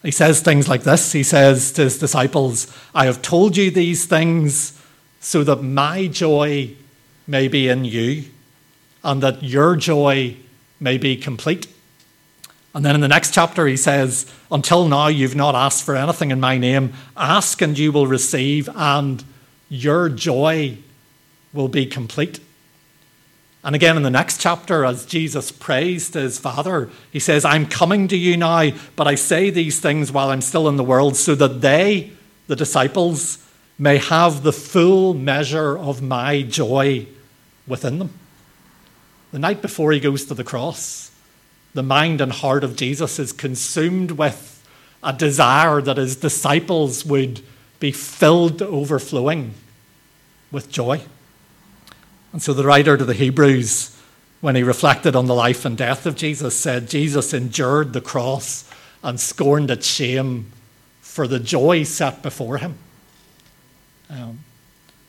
He 0.04 0.12
says 0.12 0.42
things 0.42 0.68
like 0.68 0.84
this 0.84 1.14
He 1.14 1.24
says 1.24 1.72
to 1.72 1.84
his 1.84 1.98
disciples, 1.98 2.72
I 2.94 3.06
have 3.06 3.24
told 3.24 3.58
you 3.58 3.72
these 3.72 4.06
things 4.06 4.80
so 5.26 5.44
that 5.44 5.64
my 5.64 6.06
joy 6.06 6.70
may 7.26 7.48
be 7.48 7.68
in 7.68 7.84
you 7.84 8.24
and 9.04 9.24
that 9.24 9.42
your 9.42 9.76
joy 9.76 10.38
may 10.80 11.00
be 11.00 11.18
complete. 11.18 11.66
And 12.76 12.86
then 12.86 12.94
in 12.94 13.02
the 13.02 13.08
next 13.08 13.34
chapter, 13.34 13.66
he 13.66 13.76
says, 13.76 14.32
Until 14.52 14.88
now, 14.88 15.08
you've 15.08 15.36
not 15.36 15.56
asked 15.56 15.84
for 15.84 15.96
anything 15.96 16.30
in 16.30 16.40
my 16.40 16.60
name. 16.60 16.94
Ask 17.18 17.60
and 17.64 17.76
you 17.76 17.92
will 17.92 18.06
receive, 18.06 18.70
and 18.76 19.24
your 19.68 20.10
joy 20.10 20.78
will 21.54 21.70
be 21.70 21.88
complete. 21.88 22.40
And 23.64 23.76
again, 23.76 23.98
in 23.98 24.04
the 24.04 24.12
next 24.12 24.40
chapter, 24.40 24.86
as 24.86 25.08
Jesus 25.08 25.52
prays 25.52 26.12
to 26.12 26.20
his 26.20 26.38
Father, 26.38 26.88
he 27.12 27.20
says, 27.20 27.46
I'm 27.46 27.66
coming 27.66 28.08
to 28.10 28.16
you 28.16 28.38
now, 28.38 28.70
but 28.96 29.08
I 29.08 29.16
say 29.16 29.50
these 29.50 29.80
things 29.80 30.12
while 30.12 30.30
I'm 30.30 30.42
still 30.42 30.70
in 30.70 30.76
the 30.76 30.84
world, 30.84 31.16
so 31.16 31.34
that 31.34 31.62
they, 31.62 32.12
the 32.46 32.56
disciples, 32.56 33.40
may 33.78 33.98
have 33.98 34.44
the 34.44 34.54
full 34.54 35.14
measure 35.14 35.78
of 35.78 36.02
my 36.02 36.42
joy 36.42 37.08
within 37.68 38.00
them. 38.00 38.12
The 39.32 39.40
night 39.40 39.62
before 39.62 39.92
he 39.92 40.00
goes 40.00 40.26
to 40.26 40.34
the 40.34 40.44
cross, 40.44 41.12
the 41.74 41.84
mind 41.84 42.22
and 42.22 42.32
heart 42.32 42.64
of 42.64 42.78
Jesus 42.78 43.20
is 43.20 43.34
consumed 43.34 44.12
with 44.12 44.66
a 45.04 45.12
desire 45.12 45.82
that 45.82 45.98
his 45.98 46.16
disciples 46.16 47.06
would 47.06 47.42
be 47.80 47.92
filled 47.92 48.60
to 48.60 48.68
overflowing 48.68 49.54
with 50.52 50.72
joy. 50.72 51.02
And 52.32 52.42
so 52.42 52.54
the 52.54 52.64
writer 52.64 52.96
to 52.96 53.04
the 53.04 53.14
Hebrews, 53.14 53.96
when 54.40 54.56
he 54.56 54.64
reflected 54.64 55.16
on 55.16 55.26
the 55.26 55.36
life 55.36 55.66
and 55.66 55.78
death 55.78 56.06
of 56.06 56.16
Jesus, 56.16 56.58
said, 56.58 56.90
Jesus 56.90 57.34
endured 57.34 57.94
the 57.94 58.02
cross 58.02 58.70
and 59.04 59.20
scorned 59.20 59.70
its 59.70 59.86
shame 59.86 60.52
for 61.02 61.28
the 61.28 61.40
joy 61.40 61.84
set 61.84 62.22
before 62.22 62.58
him. 62.58 62.78
Um, 64.10 64.40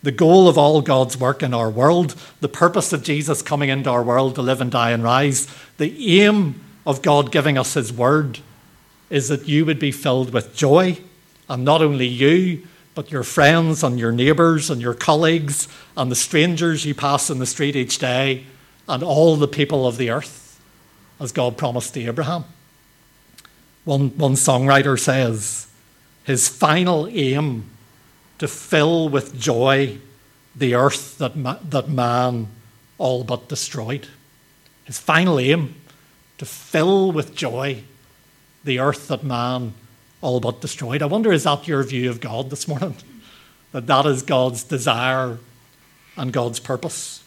the 0.02 0.12
goal 0.12 0.48
of 0.48 0.56
all 0.56 0.82
God's 0.82 1.18
work 1.18 1.42
in 1.42 1.52
our 1.52 1.68
world, 1.68 2.14
the 2.40 2.48
purpose 2.48 2.92
of 2.92 3.02
Jesus 3.02 3.42
coming 3.42 3.70
into 3.70 3.90
our 3.90 4.02
world 4.02 4.36
to 4.36 4.42
live 4.42 4.60
and 4.60 4.70
die 4.70 4.92
and 4.92 5.02
rise, 5.02 5.48
the 5.78 6.20
aim 6.20 6.60
of 6.86 7.02
God 7.02 7.32
giving 7.32 7.58
us 7.58 7.74
His 7.74 7.92
word 7.92 8.38
is 9.10 9.28
that 9.28 9.48
you 9.48 9.64
would 9.64 9.78
be 9.78 9.92
filled 9.92 10.32
with 10.32 10.54
joy, 10.54 10.98
and 11.48 11.64
not 11.64 11.82
only 11.82 12.06
you, 12.06 12.66
but 12.94 13.10
your 13.10 13.22
friends 13.22 13.82
and 13.82 13.98
your 13.98 14.12
neighbours 14.12 14.70
and 14.70 14.80
your 14.80 14.94
colleagues 14.94 15.68
and 15.96 16.10
the 16.10 16.16
strangers 16.16 16.86
you 16.86 16.94
pass 16.94 17.28
in 17.28 17.38
the 17.38 17.46
street 17.46 17.76
each 17.76 17.98
day 17.98 18.44
and 18.88 19.02
all 19.02 19.36
the 19.36 19.48
people 19.48 19.86
of 19.86 19.96
the 19.96 20.10
earth, 20.10 20.60
as 21.20 21.32
God 21.32 21.56
promised 21.56 21.94
to 21.94 22.04
Abraham. 22.04 22.44
One, 23.84 24.16
one 24.16 24.34
songwriter 24.34 24.98
says, 24.98 25.66
His 26.24 26.48
final 26.48 27.06
aim 27.08 27.70
to 28.38 28.48
fill 28.48 29.08
with 29.08 29.38
joy 29.38 29.98
the 30.54 30.74
earth 30.74 31.18
that, 31.18 31.36
ma- 31.36 31.58
that 31.68 31.88
man 31.88 32.48
all 32.98 33.24
but 33.24 33.48
destroyed. 33.48 34.08
His 34.84 34.98
final 34.98 35.38
aim 35.38 35.74
to 36.38 36.44
fill 36.44 37.12
with 37.12 37.34
joy 37.34 37.82
the 38.64 38.78
earth 38.78 39.08
that 39.08 39.24
man 39.24 39.74
all 40.20 40.40
but 40.40 40.60
destroyed. 40.60 41.02
I 41.02 41.06
wonder, 41.06 41.32
is 41.32 41.44
that 41.44 41.68
your 41.68 41.82
view 41.82 42.10
of 42.10 42.20
God 42.20 42.50
this 42.50 42.66
morning? 42.68 42.96
That 43.72 43.88
that 43.88 44.06
is 44.06 44.22
God's 44.22 44.62
desire 44.62 45.38
and 46.16 46.32
God's 46.32 46.60
purpose? 46.60 47.22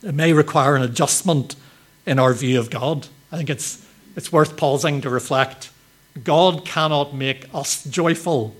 It 0.00 0.14
may 0.14 0.32
require 0.32 0.76
an 0.76 0.82
adjustment 0.82 1.56
in 2.04 2.20
our 2.20 2.34
view 2.34 2.60
of 2.60 2.70
God. 2.70 3.08
I 3.32 3.38
think 3.38 3.50
it's, 3.50 3.84
it's 4.14 4.30
worth 4.30 4.56
pausing 4.56 5.00
to 5.00 5.10
reflect. 5.10 5.70
God 6.22 6.64
cannot 6.64 7.14
make 7.14 7.52
us 7.52 7.82
joyful 7.84 8.54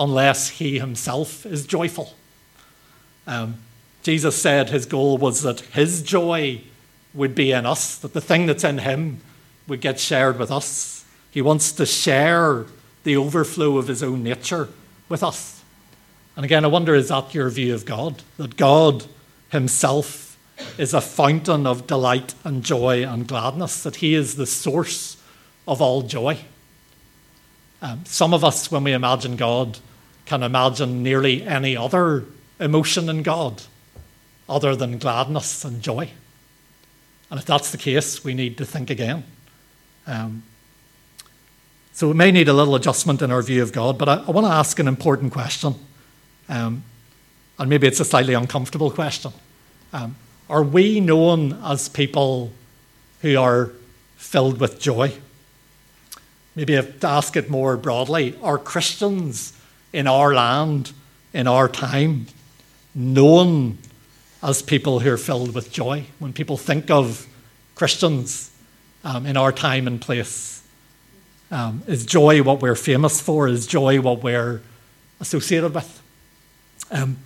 unless 0.00 0.48
he 0.48 0.78
himself 0.78 1.44
is 1.44 1.66
joyful. 1.66 2.14
Um, 3.26 3.56
Jesus 4.02 4.40
said 4.40 4.70
his 4.70 4.86
goal 4.86 5.18
was 5.18 5.42
that 5.42 5.60
his 5.60 6.02
joy 6.02 6.62
would 7.12 7.34
be 7.34 7.52
in 7.52 7.66
us, 7.66 7.98
that 7.98 8.14
the 8.14 8.20
thing 8.20 8.46
that's 8.46 8.64
in 8.64 8.78
him 8.78 9.20
would 9.68 9.82
get 9.82 10.00
shared 10.00 10.38
with 10.38 10.50
us. 10.50 11.04
He 11.30 11.42
wants 11.42 11.70
to 11.72 11.84
share 11.84 12.64
the 13.04 13.16
overflow 13.16 13.76
of 13.76 13.88
his 13.88 14.02
own 14.02 14.22
nature 14.22 14.68
with 15.08 15.22
us. 15.22 15.62
And 16.34 16.44
again, 16.44 16.64
I 16.64 16.68
wonder 16.68 16.94
is 16.94 17.08
that 17.08 17.34
your 17.34 17.50
view 17.50 17.74
of 17.74 17.84
God? 17.84 18.22
That 18.38 18.56
God 18.56 19.04
himself 19.50 20.38
is 20.78 20.94
a 20.94 21.00
fountain 21.00 21.66
of 21.66 21.86
delight 21.86 22.34
and 22.42 22.64
joy 22.64 23.06
and 23.06 23.26
gladness, 23.26 23.82
that 23.82 23.96
he 23.96 24.14
is 24.14 24.36
the 24.36 24.46
source 24.46 25.18
of 25.68 25.82
all 25.82 26.02
joy. 26.02 26.38
Um, 27.82 28.04
some 28.04 28.32
of 28.32 28.44
us, 28.44 28.70
when 28.70 28.84
we 28.84 28.92
imagine 28.92 29.36
God, 29.36 29.78
can 30.30 30.44
imagine 30.44 31.02
nearly 31.02 31.42
any 31.42 31.76
other 31.76 32.24
emotion 32.60 33.08
in 33.08 33.20
God 33.20 33.62
other 34.48 34.76
than 34.76 34.96
gladness 34.96 35.64
and 35.64 35.82
joy. 35.82 36.08
And 37.28 37.40
if 37.40 37.46
that's 37.46 37.72
the 37.72 37.76
case, 37.76 38.22
we 38.22 38.32
need 38.32 38.56
to 38.58 38.64
think 38.64 38.90
again. 38.90 39.24
Um, 40.06 40.44
so 41.92 42.06
we 42.06 42.14
may 42.14 42.30
need 42.30 42.46
a 42.46 42.52
little 42.52 42.76
adjustment 42.76 43.22
in 43.22 43.32
our 43.32 43.42
view 43.42 43.60
of 43.60 43.72
God, 43.72 43.98
but 43.98 44.08
I, 44.08 44.14
I 44.18 44.30
want 44.30 44.46
to 44.46 44.52
ask 44.52 44.78
an 44.78 44.86
important 44.86 45.32
question. 45.32 45.74
Um, 46.48 46.84
and 47.58 47.68
maybe 47.68 47.88
it's 47.88 47.98
a 47.98 48.04
slightly 48.04 48.34
uncomfortable 48.34 48.92
question. 48.92 49.32
Um, 49.92 50.14
are 50.48 50.62
we 50.62 51.00
known 51.00 51.60
as 51.64 51.88
people 51.88 52.52
who 53.22 53.36
are 53.36 53.72
filled 54.16 54.60
with 54.60 54.78
joy? 54.78 55.12
Maybe 56.54 56.74
to 56.74 57.08
ask 57.08 57.36
it 57.36 57.50
more 57.50 57.76
broadly, 57.76 58.38
are 58.44 58.58
Christians 58.58 59.54
in 59.92 60.06
our 60.06 60.34
land, 60.34 60.92
in 61.32 61.46
our 61.46 61.68
time, 61.68 62.26
known 62.94 63.78
as 64.42 64.62
people 64.62 65.00
who 65.00 65.12
are 65.12 65.18
filled 65.18 65.54
with 65.54 65.72
joy. 65.72 66.04
When 66.18 66.32
people 66.32 66.56
think 66.56 66.90
of 66.90 67.26
Christians 67.74 68.50
um, 69.04 69.26
in 69.26 69.36
our 69.36 69.52
time 69.52 69.86
and 69.86 70.00
place, 70.00 70.62
um, 71.50 71.82
is 71.86 72.06
joy 72.06 72.42
what 72.42 72.62
we're 72.62 72.76
famous 72.76 73.20
for? 73.20 73.48
Is 73.48 73.66
joy 73.66 74.00
what 74.00 74.22
we're 74.22 74.62
associated 75.18 75.74
with? 75.74 76.02
Um, 76.90 77.18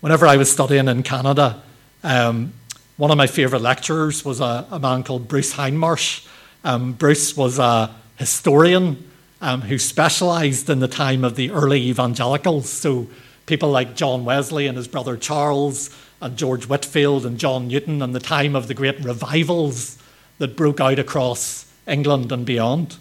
whenever 0.00 0.26
I 0.26 0.36
was 0.36 0.50
studying 0.50 0.88
in 0.88 1.02
Canada, 1.02 1.62
um, 2.04 2.52
one 2.96 3.10
of 3.10 3.16
my 3.16 3.26
favourite 3.26 3.62
lecturers 3.62 4.24
was 4.24 4.40
a, 4.40 4.66
a, 4.70 4.78
man 4.78 5.02
called 5.02 5.26
Bruce 5.26 5.54
Hindmarsh. 5.54 6.26
Um, 6.64 6.92
Bruce 6.92 7.36
was 7.36 7.58
a 7.58 7.94
historian 8.16 9.10
um, 9.42 9.62
who 9.62 9.76
specialised 9.76 10.70
in 10.70 10.78
the 10.78 10.88
time 10.88 11.24
of 11.24 11.34
the 11.34 11.50
early 11.50 11.82
evangelicals. 11.88 12.70
So 12.70 13.08
people 13.44 13.70
like 13.70 13.96
John 13.96 14.24
Wesley 14.24 14.68
and 14.68 14.76
his 14.76 14.88
brother 14.88 15.16
Charles, 15.16 15.90
and 16.20 16.38
George 16.38 16.68
Whitefield 16.68 17.26
and 17.26 17.36
John 17.36 17.66
Newton, 17.66 18.00
and 18.00 18.14
the 18.14 18.20
time 18.20 18.54
of 18.54 18.68
the 18.68 18.74
great 18.74 19.04
revivals 19.04 19.98
that 20.38 20.56
broke 20.56 20.80
out 20.80 21.00
across 21.00 21.66
England 21.86 22.30
and 22.30 22.46
beyond. 22.46 22.96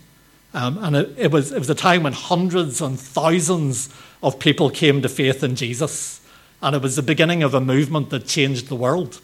Um, 0.55 0.79
and 0.83 0.95
it, 0.95 1.13
it, 1.15 1.31
was, 1.31 1.51
it 1.51 1.59
was 1.59 1.69
a 1.69 1.75
time 1.75 2.03
when 2.03 2.13
hundreds 2.13 2.81
and 2.81 2.99
thousands 2.99 3.89
of 4.23 4.39
people 4.39 4.71
came 4.71 5.03
to 5.03 5.09
faith 5.09 5.43
in 5.43 5.55
Jesus. 5.55 6.19
And 6.63 6.75
it 6.75 6.81
was 6.81 6.95
the 6.95 7.03
beginning 7.03 7.43
of 7.43 7.53
a 7.53 7.61
movement 7.61 8.09
that 8.09 8.25
changed 8.25 8.67
the 8.67 8.75
world. 8.75 9.21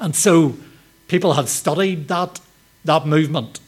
And 0.00 0.14
so 0.14 0.56
people 1.06 1.34
have 1.34 1.48
studied 1.48 2.08
that, 2.08 2.40
that 2.84 3.06
movement. 3.06 3.60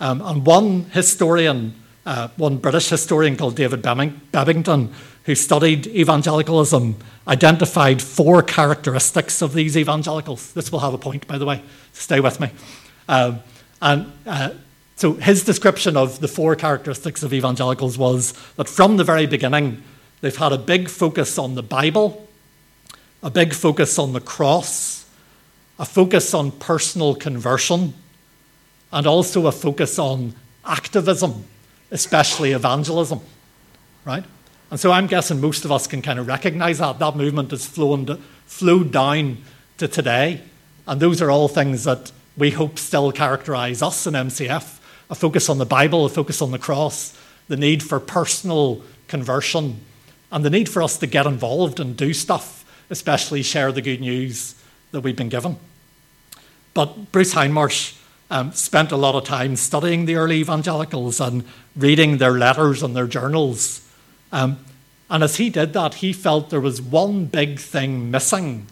Um, 0.00 0.22
and 0.22 0.46
one 0.46 0.84
historian 0.90 1.74
uh, 2.06 2.28
one 2.36 2.56
British 2.56 2.88
historian 2.88 3.36
called 3.36 3.56
David 3.56 3.82
Bebbington, 3.82 4.92
who 5.24 5.34
studied 5.34 5.86
evangelicalism, 5.86 6.96
identified 7.28 8.00
four 8.00 8.42
characteristics 8.42 9.42
of 9.42 9.52
these 9.52 9.76
evangelicals. 9.76 10.52
This 10.52 10.72
will 10.72 10.80
have 10.80 10.94
a 10.94 10.98
point, 10.98 11.26
by 11.26 11.38
the 11.38 11.46
way. 11.46 11.62
Stay 11.92 12.20
with 12.20 12.40
me. 12.40 12.50
Um, 13.08 13.40
and 13.82 14.12
uh, 14.26 14.50
so 14.96 15.14
his 15.14 15.44
description 15.44 15.96
of 15.96 16.20
the 16.20 16.28
four 16.28 16.56
characteristics 16.56 17.22
of 17.22 17.32
evangelicals 17.32 17.96
was 17.96 18.32
that 18.56 18.68
from 18.68 18.96
the 18.96 19.04
very 19.04 19.26
beginning, 19.26 19.82
they've 20.20 20.36
had 20.36 20.52
a 20.52 20.58
big 20.58 20.88
focus 20.88 21.38
on 21.38 21.54
the 21.54 21.62
Bible, 21.62 22.28
a 23.22 23.30
big 23.30 23.54
focus 23.54 23.98
on 23.98 24.12
the 24.12 24.20
cross, 24.20 25.06
a 25.78 25.84
focus 25.84 26.34
on 26.34 26.50
personal 26.52 27.14
conversion, 27.14 27.94
and 28.92 29.06
also 29.06 29.46
a 29.46 29.52
focus 29.52 29.98
on 29.98 30.34
activism, 30.64 31.44
especially 31.90 32.52
evangelism, 32.52 33.20
right? 34.04 34.24
And 34.70 34.78
so 34.78 34.92
I'm 34.92 35.06
guessing 35.06 35.40
most 35.40 35.64
of 35.64 35.72
us 35.72 35.86
can 35.86 36.02
kind 36.02 36.18
of 36.18 36.26
recognize 36.26 36.78
that. 36.78 36.98
That 36.98 37.16
movement 37.16 37.50
has 37.50 37.66
flown, 37.66 38.22
flowed 38.46 38.92
down 38.92 39.38
to 39.78 39.88
today. 39.88 40.42
And 40.86 41.00
those 41.00 41.20
are 41.20 41.30
all 41.30 41.48
things 41.48 41.84
that 41.84 42.12
we 42.36 42.50
hope 42.50 42.78
still 42.78 43.10
characterize 43.12 43.82
us 43.82 44.06
in 44.06 44.14
MCF 44.14 44.78
a 45.10 45.14
focus 45.14 45.48
on 45.48 45.58
the 45.58 45.66
Bible, 45.66 46.04
a 46.04 46.08
focus 46.08 46.40
on 46.40 46.52
the 46.52 46.58
cross, 46.58 47.18
the 47.48 47.56
need 47.56 47.82
for 47.82 47.98
personal 47.98 48.82
conversion, 49.08 49.80
and 50.30 50.44
the 50.44 50.50
need 50.50 50.68
for 50.68 50.82
us 50.82 50.96
to 50.98 51.06
get 51.06 51.26
involved 51.26 51.80
and 51.80 51.96
do 51.96 52.14
stuff, 52.14 52.64
especially 52.90 53.42
share 53.42 53.72
the 53.72 53.82
good 53.82 54.00
news 54.00 54.54
that 54.92 55.00
we've 55.00 55.16
been 55.16 55.28
given. 55.28 55.56
But 56.72 57.10
Bruce 57.10 57.34
Hindmarsh 57.34 57.99
um, 58.30 58.52
spent 58.52 58.92
a 58.92 58.96
lot 58.96 59.16
of 59.16 59.24
time 59.24 59.56
studying 59.56 60.04
the 60.04 60.14
early 60.14 60.36
evangelicals 60.36 61.20
and 61.20 61.44
reading 61.76 62.18
their 62.18 62.32
letters 62.32 62.82
and 62.82 62.94
their 62.94 63.08
journals. 63.08 63.86
Um, 64.32 64.64
and 65.10 65.24
as 65.24 65.36
he 65.36 65.50
did 65.50 65.72
that, 65.72 65.94
he 65.94 66.12
felt 66.12 66.50
there 66.50 66.60
was 66.60 66.80
one 66.80 67.26
big 67.26 67.58
thing 67.58 68.10
missing 68.10 68.66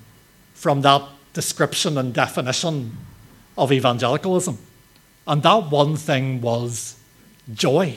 from 0.54 0.82
that 0.82 1.02
description 1.32 1.98
and 1.98 2.14
definition 2.14 2.96
of 3.56 3.72
evangelicalism. 3.72 4.58
And 5.26 5.42
that 5.42 5.70
one 5.70 5.96
thing 5.96 6.40
was 6.40 6.96
joy. 7.52 7.96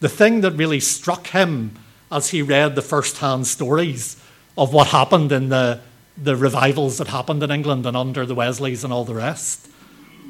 The 0.00 0.08
thing 0.08 0.40
that 0.40 0.52
really 0.52 0.80
struck 0.80 1.28
him 1.28 1.78
as 2.10 2.30
he 2.30 2.42
read 2.42 2.74
the 2.74 2.82
first 2.82 3.18
hand 3.18 3.46
stories 3.46 4.20
of 4.58 4.72
what 4.72 4.88
happened 4.88 5.30
in 5.30 5.48
the, 5.48 5.80
the 6.20 6.36
revivals 6.36 6.98
that 6.98 7.08
happened 7.08 7.42
in 7.42 7.50
England 7.50 7.86
and 7.86 7.96
under 7.96 8.26
the 8.26 8.34
Wesleys 8.34 8.82
and 8.82 8.92
all 8.92 9.04
the 9.04 9.14
rest 9.14 9.68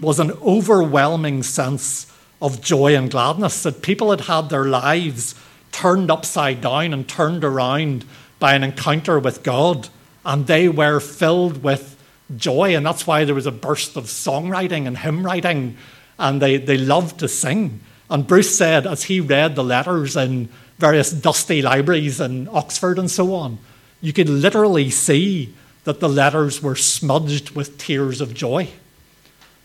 was 0.01 0.21
an 0.21 0.33
overwhelming 0.43 1.43
sense 1.43 2.13
of 2.41 2.61
joy 2.61 2.95
and 2.95 3.11
gladness 3.11 3.63
that 3.63 3.83
people 3.83 4.11
had 4.11 4.23
had 4.23 4.51
their 4.51 4.65
lives 4.65 5.35
turned 5.73 6.11
upside 6.11 6.61
down 6.61 6.93
and 6.93 7.09
turned 7.09 7.45
around 7.45 8.05
by 8.39 8.55
an 8.55 8.63
encounter 8.63 9.19
with 9.19 9.43
God, 9.43 9.89
and 10.25 10.47
they 10.47 10.69
were 10.69 11.01
filled 11.01 11.63
with 11.63 11.97
joy. 12.37 12.77
And 12.77 12.85
that's 12.85 13.07
why 13.07 13.25
there 13.25 13.35
was 13.35 13.47
a 13.47 13.53
burst 13.53 13.97
of 13.97 14.05
songwriting 14.05 14.87
and 14.87 14.99
hymn 14.99 15.25
writing, 15.25 15.77
and 16.19 16.41
they, 16.41 16.59
they 16.59 16.77
loved 16.77 17.21
to 17.21 17.29
sing. 17.29 17.81
And 18.11 18.27
Bruce 18.27 18.57
said, 18.57 18.87
as 18.87 19.05
he 19.05 19.21
read 19.21 19.55
the 19.55 19.65
letters 19.65 20.17
in 20.17 20.49
various 20.79 21.11
dusty 21.11 21.63
libraries 21.63 22.21
in 22.21 22.49
Oxford 22.49 22.99
and 22.99 23.11
so 23.11 23.35
on, 23.35 23.59
you 24.01 24.13
could 24.13 24.29
literally 24.29 24.91
see 24.91 25.55
that 25.85 26.01
the 26.01 26.09
letters 26.09 26.63
were 26.63 26.77
smudged 26.77 27.51
with 27.51 27.79
tears 27.79 28.21
of 28.21 28.35
joy 28.35 28.69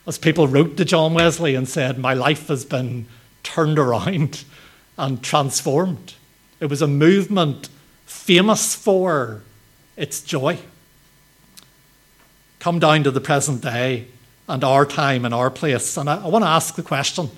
as 0.08 0.18
people 0.18 0.48
wrote 0.48 0.78
to 0.78 0.86
John 0.86 1.14
Wesley 1.14 1.56
and 1.56 1.68
said, 1.68 1.98
My 1.98 2.14
life 2.14 2.48
has 2.48 2.66
been 2.66 3.06
turned 3.44 3.78
around 3.78 4.44
and 4.98 5.22
transformed. 5.24 6.16
It 6.60 6.68
was 6.68 6.82
a 6.82 6.88
movement 6.88 7.70
famous 8.06 8.76
for 8.76 9.42
its 9.98 10.22
joy. 10.22 10.60
Come 12.60 12.80
down 12.80 13.04
to 13.04 13.12
the 13.12 13.22
present 13.22 13.62
day 13.62 14.08
and 14.48 14.64
our 14.64 14.86
time 14.86 15.26
and 15.26 15.34
our 15.34 15.50
place. 15.50 15.98
And 15.98 16.10
I, 16.10 16.24
I 16.24 16.28
want 16.28 16.44
to 16.44 16.50
ask 16.50 16.76
the 16.76 16.84
question, 16.84 17.30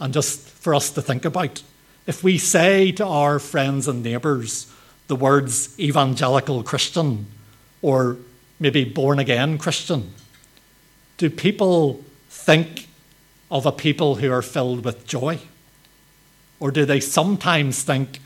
and 0.00 0.12
just 0.12 0.48
for 0.48 0.74
us 0.74 0.90
to 0.90 1.02
think 1.02 1.24
about. 1.24 1.62
If 2.06 2.24
we 2.24 2.38
say 2.38 2.92
to 2.92 3.06
our 3.06 3.38
friends 3.38 3.86
and 3.86 4.02
neighbours 4.02 4.72
the 5.06 5.16
words 5.16 5.78
evangelical 5.78 6.62
Christian 6.62 7.26
or 7.80 8.16
maybe 8.58 8.84
born 8.84 9.18
again 9.18 9.58
Christian, 9.58 10.12
do 11.22 11.30
people 11.30 12.02
think 12.30 12.88
of 13.48 13.64
a 13.64 13.70
people 13.70 14.16
who 14.16 14.32
are 14.32 14.42
filled 14.42 14.84
with 14.84 15.06
joy? 15.06 15.38
Or 16.58 16.72
do 16.72 16.84
they 16.84 16.98
sometimes 16.98 17.84
think 17.84 18.18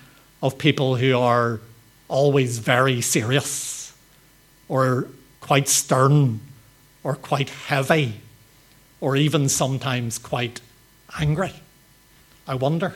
of 0.43 0.57
people 0.57 0.97
who 0.97 1.19
are 1.19 1.61
always 2.09 2.57
very 2.57 3.03
serious 3.03 3.95
or 4.67 5.09
quite 5.43 5.69
stern 5.69 6.41
or 7.05 7.17
quite 7.17 7.51
heavy 7.51 8.15
or 9.03 9.15
even 9.15 9.51
sometimes 9.51 10.17
quite 10.17 10.63
angry? 11.21 11.53
I 12.49 12.55
wonder. 12.55 12.95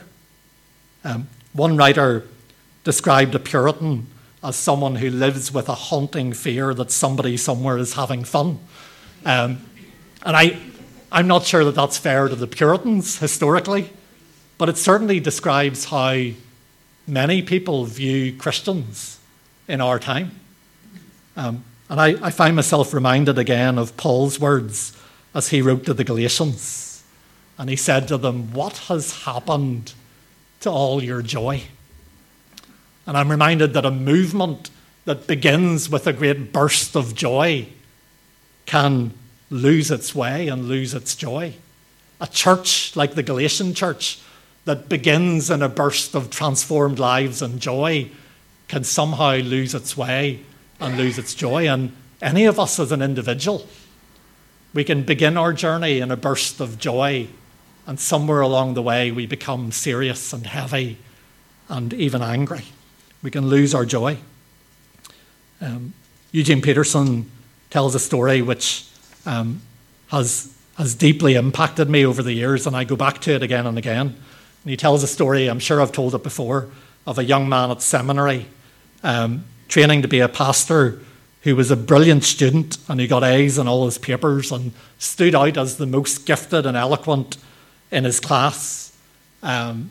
Um, 1.03 1.27
one 1.53 1.77
writer 1.77 2.27
described 2.83 3.35
a 3.35 3.39
Puritan 3.39 4.07
as 4.43 4.55
someone 4.55 4.95
who 4.95 5.11
lives 5.11 5.53
with 5.53 5.69
a 5.69 5.75
haunting 5.75 6.33
fear 6.33 6.73
that 6.73 6.89
somebody 6.89 7.37
somewhere 7.37 7.77
is 7.77 7.93
having 7.93 8.23
fun. 8.23 8.57
Um, 9.25 9.59
and 10.23 10.35
I, 10.35 10.57
I'm 11.11 11.27
not 11.27 11.45
sure 11.45 11.63
that 11.65 11.75
that's 11.75 11.97
fair 11.97 12.27
to 12.27 12.35
the 12.35 12.47
Puritans 12.47 13.19
historically, 13.19 13.89
but 14.57 14.69
it 14.69 14.77
certainly 14.77 15.19
describes 15.19 15.85
how 15.85 16.29
many 17.07 17.41
people 17.41 17.85
view 17.85 18.33
Christians 18.37 19.19
in 19.67 19.81
our 19.81 19.99
time. 19.99 20.39
Um, 21.35 21.63
and 21.89 21.99
I, 21.99 22.27
I 22.27 22.29
find 22.29 22.55
myself 22.55 22.93
reminded 22.93 23.37
again 23.37 23.77
of 23.77 23.97
Paul's 23.97 24.39
words 24.39 24.95
as 25.33 25.49
he 25.49 25.61
wrote 25.61 25.85
to 25.85 25.93
the 25.93 26.03
Galatians. 26.03 27.03
And 27.57 27.69
he 27.69 27.75
said 27.75 28.07
to 28.07 28.17
them, 28.17 28.53
What 28.53 28.77
has 28.89 29.23
happened 29.23 29.93
to 30.61 30.69
all 30.69 31.03
your 31.03 31.21
joy? 31.21 31.63
And 33.05 33.17
I'm 33.17 33.29
reminded 33.29 33.73
that 33.73 33.85
a 33.85 33.91
movement 33.91 34.69
that 35.05 35.27
begins 35.27 35.89
with 35.89 36.07
a 36.07 36.13
great 36.13 36.53
burst 36.53 36.95
of 36.95 37.15
joy 37.15 37.67
can 38.65 39.13
lose 39.51 39.91
its 39.91 40.15
way 40.15 40.47
and 40.47 40.67
lose 40.67 40.95
its 40.95 41.13
joy. 41.13 41.53
A 42.19 42.25
church 42.25 42.95
like 42.95 43.13
the 43.13 43.21
Galatian 43.21 43.75
church 43.75 44.19
that 44.65 44.89
begins 44.89 45.51
in 45.51 45.61
a 45.61 45.69
burst 45.69 46.15
of 46.15 46.31
transformed 46.31 46.97
lives 46.97 47.41
and 47.41 47.59
joy 47.59 48.09
can 48.67 48.83
somehow 48.83 49.35
lose 49.35 49.75
its 49.75 49.97
way 49.97 50.39
and 50.79 50.97
lose 50.97 51.19
its 51.19 51.35
joy. 51.35 51.67
And 51.67 51.91
any 52.21 52.45
of 52.45 52.59
us 52.59 52.79
as 52.79 52.91
an 52.91 53.01
individual, 53.01 53.67
we 54.73 54.83
can 54.83 55.03
begin 55.03 55.37
our 55.37 55.51
journey 55.51 55.99
in 55.99 56.11
a 56.11 56.17
burst 56.17 56.61
of 56.61 56.79
joy, 56.79 57.27
and 57.85 57.99
somewhere 57.99 58.41
along 58.41 58.75
the 58.75 58.81
way 58.81 59.11
we 59.11 59.25
become 59.25 59.71
serious 59.71 60.31
and 60.31 60.45
heavy 60.45 60.97
and 61.67 61.93
even 61.93 62.21
angry. 62.21 62.65
We 63.21 63.31
can 63.31 63.47
lose 63.47 63.75
our 63.75 63.85
joy. 63.85 64.17
Um, 65.59 65.93
Eugene 66.31 66.61
Peterson 66.61 67.29
tells 67.69 67.95
a 67.95 67.99
story 67.99 68.41
which 68.41 68.85
um, 69.25 69.61
has, 70.09 70.53
has 70.77 70.95
deeply 70.95 71.35
impacted 71.35 71.89
me 71.89 72.05
over 72.05 72.23
the 72.23 72.33
years, 72.33 72.67
and 72.67 72.75
I 72.75 72.83
go 72.83 72.95
back 72.95 73.19
to 73.21 73.31
it 73.31 73.43
again 73.43 73.67
and 73.67 73.77
again. 73.77 74.07
And 74.07 74.69
he 74.69 74.77
tells 74.77 75.03
a 75.03 75.07
story, 75.07 75.47
I'm 75.47 75.59
sure 75.59 75.81
I've 75.81 75.91
told 75.91 76.13
it 76.15 76.23
before, 76.23 76.69
of 77.07 77.17
a 77.17 77.23
young 77.23 77.49
man 77.49 77.71
at 77.71 77.81
seminary 77.81 78.45
um, 79.03 79.45
training 79.67 80.01
to 80.03 80.07
be 80.07 80.19
a 80.19 80.27
pastor 80.27 80.99
who 81.43 81.55
was 81.55 81.71
a 81.71 81.75
brilliant 81.75 82.23
student 82.23 82.77
and 82.87 82.99
he 82.99 83.07
got 83.07 83.23
A's 83.23 83.57
in 83.57 83.67
all 83.67 83.85
his 83.85 83.97
papers 83.97 84.51
and 84.51 84.71
stood 84.99 85.33
out 85.33 85.57
as 85.57 85.77
the 85.77 85.87
most 85.87 86.25
gifted 86.25 86.65
and 86.65 86.77
eloquent 86.77 87.37
in 87.89 88.03
his 88.03 88.19
class. 88.19 88.95
Um, 89.41 89.89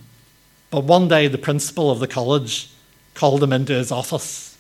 but 0.71 0.85
one 0.85 1.09
day, 1.09 1.27
the 1.27 1.39
principal 1.39 1.91
of 1.91 1.99
the 1.99 2.07
college 2.07 2.71
called 3.15 3.43
him 3.43 3.53
into 3.53 3.73
his 3.73 3.91
office 3.91 4.57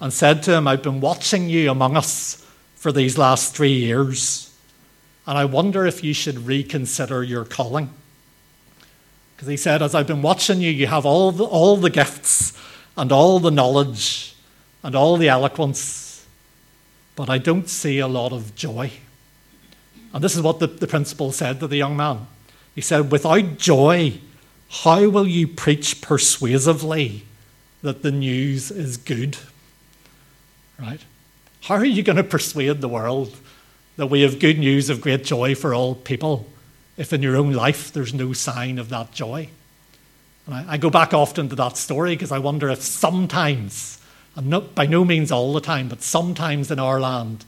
and 0.00 0.12
said 0.12 0.42
to 0.44 0.54
him, 0.54 0.66
I've 0.66 0.82
been 0.82 1.00
watching 1.00 1.50
you 1.50 1.70
among 1.70 1.96
us 1.96 2.43
for 2.84 2.92
these 2.92 3.16
last 3.16 3.56
three 3.56 3.72
years. 3.72 4.54
And 5.26 5.38
I 5.38 5.46
wonder 5.46 5.86
if 5.86 6.04
you 6.04 6.12
should 6.12 6.46
reconsider 6.46 7.22
your 7.22 7.46
calling. 7.46 7.88
Because 9.34 9.48
he 9.48 9.56
said, 9.56 9.80
As 9.80 9.94
I've 9.94 10.06
been 10.06 10.20
watching 10.20 10.60
you, 10.60 10.70
you 10.70 10.86
have 10.88 11.06
all 11.06 11.32
the, 11.32 11.44
all 11.44 11.78
the 11.78 11.88
gifts 11.88 12.52
and 12.94 13.10
all 13.10 13.40
the 13.40 13.50
knowledge 13.50 14.36
and 14.82 14.94
all 14.94 15.16
the 15.16 15.30
eloquence, 15.30 16.26
but 17.16 17.30
I 17.30 17.38
don't 17.38 17.70
see 17.70 18.00
a 18.00 18.06
lot 18.06 18.32
of 18.32 18.54
joy. 18.54 18.90
And 20.12 20.22
this 20.22 20.36
is 20.36 20.42
what 20.42 20.58
the, 20.58 20.66
the 20.66 20.86
principal 20.86 21.32
said 21.32 21.60
to 21.60 21.66
the 21.66 21.78
young 21.78 21.96
man. 21.96 22.26
He 22.74 22.82
said, 22.82 23.10
Without 23.10 23.56
joy, 23.56 24.18
how 24.68 25.08
will 25.08 25.26
you 25.26 25.48
preach 25.48 26.02
persuasively 26.02 27.24
that 27.80 28.02
the 28.02 28.12
news 28.12 28.70
is 28.70 28.98
good? 28.98 29.38
Right? 30.78 31.00
How 31.64 31.76
are 31.76 31.84
you 31.86 32.02
going 32.02 32.16
to 32.16 32.24
persuade 32.24 32.82
the 32.82 32.90
world 32.90 33.34
that 33.96 34.08
we 34.08 34.20
have 34.20 34.38
good 34.38 34.58
news 34.58 34.90
of 34.90 35.00
great 35.00 35.24
joy 35.24 35.54
for 35.54 35.72
all 35.72 35.94
people 35.94 36.46
if 36.98 37.10
in 37.10 37.22
your 37.22 37.36
own 37.36 37.54
life 37.54 37.90
there's 37.90 38.12
no 38.12 38.34
sign 38.34 38.78
of 38.78 38.90
that 38.90 39.12
joy? 39.12 39.48
And 40.44 40.54
I, 40.54 40.74
I 40.74 40.76
go 40.76 40.90
back 40.90 41.14
often 41.14 41.48
to 41.48 41.56
that 41.56 41.78
story 41.78 42.10
because 42.10 42.30
I 42.30 42.38
wonder 42.38 42.68
if 42.68 42.82
sometimes, 42.82 43.98
and 44.36 44.74
by 44.74 44.84
no 44.84 45.06
means 45.06 45.32
all 45.32 45.54
the 45.54 45.60
time, 45.62 45.88
but 45.88 46.02
sometimes 46.02 46.70
in 46.70 46.78
our 46.78 47.00
land, 47.00 47.46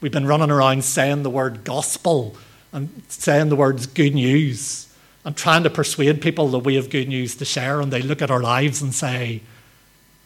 we've 0.00 0.10
been 0.10 0.26
running 0.26 0.50
around 0.50 0.82
saying 0.82 1.22
the 1.22 1.28
word 1.28 1.62
gospel 1.64 2.36
and 2.72 3.02
saying 3.08 3.50
the 3.50 3.56
words 3.56 3.86
good 3.86 4.14
news 4.14 4.90
and 5.26 5.36
trying 5.36 5.64
to 5.64 5.68
persuade 5.68 6.22
people 6.22 6.48
that 6.48 6.60
we 6.60 6.76
have 6.76 6.88
good 6.88 7.08
news 7.08 7.36
to 7.36 7.44
share, 7.44 7.82
and 7.82 7.92
they 7.92 8.00
look 8.00 8.22
at 8.22 8.30
our 8.30 8.40
lives 8.40 8.80
and 8.80 8.94
say, 8.94 9.42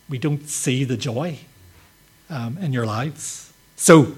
We 0.09 0.19
don't 0.19 0.49
see 0.49 0.85
the 0.85 0.97
joy. 0.97 1.41
Um, 2.33 2.59
in 2.59 2.73
your 2.73 2.87
lives. 2.87 3.53
So, 3.77 4.15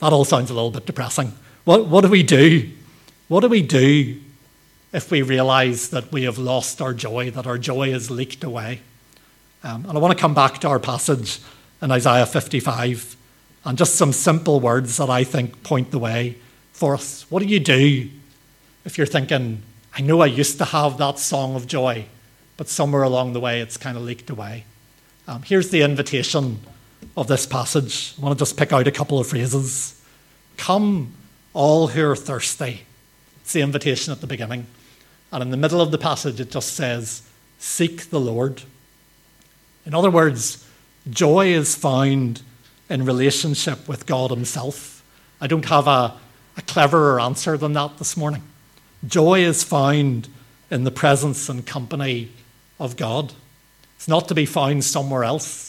that 0.00 0.12
all 0.12 0.24
sounds 0.24 0.50
a 0.50 0.54
little 0.54 0.70
bit 0.70 0.86
depressing. 0.86 1.32
What, 1.64 1.86
what 1.86 2.02
do 2.02 2.08
we 2.08 2.22
do? 2.22 2.70
What 3.28 3.40
do 3.40 3.48
we 3.48 3.62
do 3.62 4.20
if 4.92 5.10
we 5.10 5.22
realize 5.22 5.90
that 5.90 6.10
we 6.10 6.22
have 6.22 6.38
lost 6.38 6.80
our 6.80 6.94
joy, 6.94 7.30
that 7.30 7.46
our 7.46 7.58
joy 7.58 7.88
is 7.92 8.10
leaked 8.10 8.44
away? 8.44 8.80
Um, 9.62 9.84
and 9.86 9.96
I 9.96 10.00
want 10.00 10.16
to 10.16 10.20
come 10.20 10.34
back 10.34 10.58
to 10.60 10.68
our 10.68 10.78
passage 10.78 11.40
in 11.82 11.90
Isaiah 11.90 12.26
55 12.26 13.16
and 13.64 13.76
just 13.76 13.96
some 13.96 14.12
simple 14.12 14.60
words 14.60 14.96
that 14.98 15.10
I 15.10 15.24
think 15.24 15.62
point 15.62 15.90
the 15.90 15.98
way 15.98 16.36
for 16.72 16.94
us. 16.94 17.28
What 17.30 17.42
do 17.42 17.48
you 17.48 17.58
do 17.60 18.08
if 18.84 18.96
you're 18.96 19.06
thinking, 19.06 19.62
I 19.94 20.02
know 20.02 20.20
I 20.20 20.26
used 20.26 20.58
to 20.58 20.64
have 20.64 20.98
that 20.98 21.18
song 21.18 21.56
of 21.56 21.66
joy, 21.66 22.06
but 22.56 22.68
somewhere 22.68 23.02
along 23.02 23.32
the 23.32 23.40
way 23.40 23.60
it's 23.60 23.76
kind 23.76 23.96
of 23.96 24.04
leaked 24.04 24.30
away? 24.30 24.64
Um, 25.26 25.42
here's 25.42 25.70
the 25.70 25.82
invitation 25.82 26.60
of 27.16 27.26
this 27.26 27.46
passage. 27.46 28.14
I 28.18 28.22
want 28.22 28.38
to 28.38 28.42
just 28.42 28.56
pick 28.56 28.72
out 28.72 28.86
a 28.86 28.92
couple 28.92 29.18
of 29.18 29.26
phrases. 29.26 30.00
Come, 30.56 31.14
all 31.54 31.88
who 31.88 32.10
are 32.10 32.16
thirsty. 32.16 32.82
It's 33.40 33.52
the 33.52 33.62
invitation 33.62 34.12
at 34.12 34.20
the 34.20 34.26
beginning. 34.26 34.66
And 35.32 35.42
in 35.42 35.50
the 35.50 35.56
middle 35.56 35.80
of 35.80 35.90
the 35.90 35.98
passage, 35.98 36.40
it 36.40 36.50
just 36.50 36.74
says, 36.74 37.22
Seek 37.58 38.10
the 38.10 38.20
Lord. 38.20 38.62
In 39.86 39.94
other 39.94 40.10
words, 40.10 40.66
joy 41.08 41.48
is 41.48 41.74
found 41.74 42.42
in 42.88 43.04
relationship 43.04 43.88
with 43.88 44.06
God 44.06 44.30
Himself. 44.30 45.02
I 45.40 45.46
don't 45.46 45.64
have 45.66 45.86
a, 45.86 46.14
a 46.56 46.62
cleverer 46.62 47.20
answer 47.20 47.56
than 47.56 47.72
that 47.74 47.98
this 47.98 48.16
morning. 48.16 48.42
Joy 49.06 49.40
is 49.40 49.62
found 49.62 50.28
in 50.70 50.84
the 50.84 50.90
presence 50.90 51.48
and 51.48 51.66
company 51.66 52.30
of 52.78 52.96
God. 52.96 53.32
It's 53.96 54.08
not 54.08 54.28
to 54.28 54.34
be 54.34 54.46
found 54.46 54.84
somewhere 54.84 55.24
else, 55.24 55.65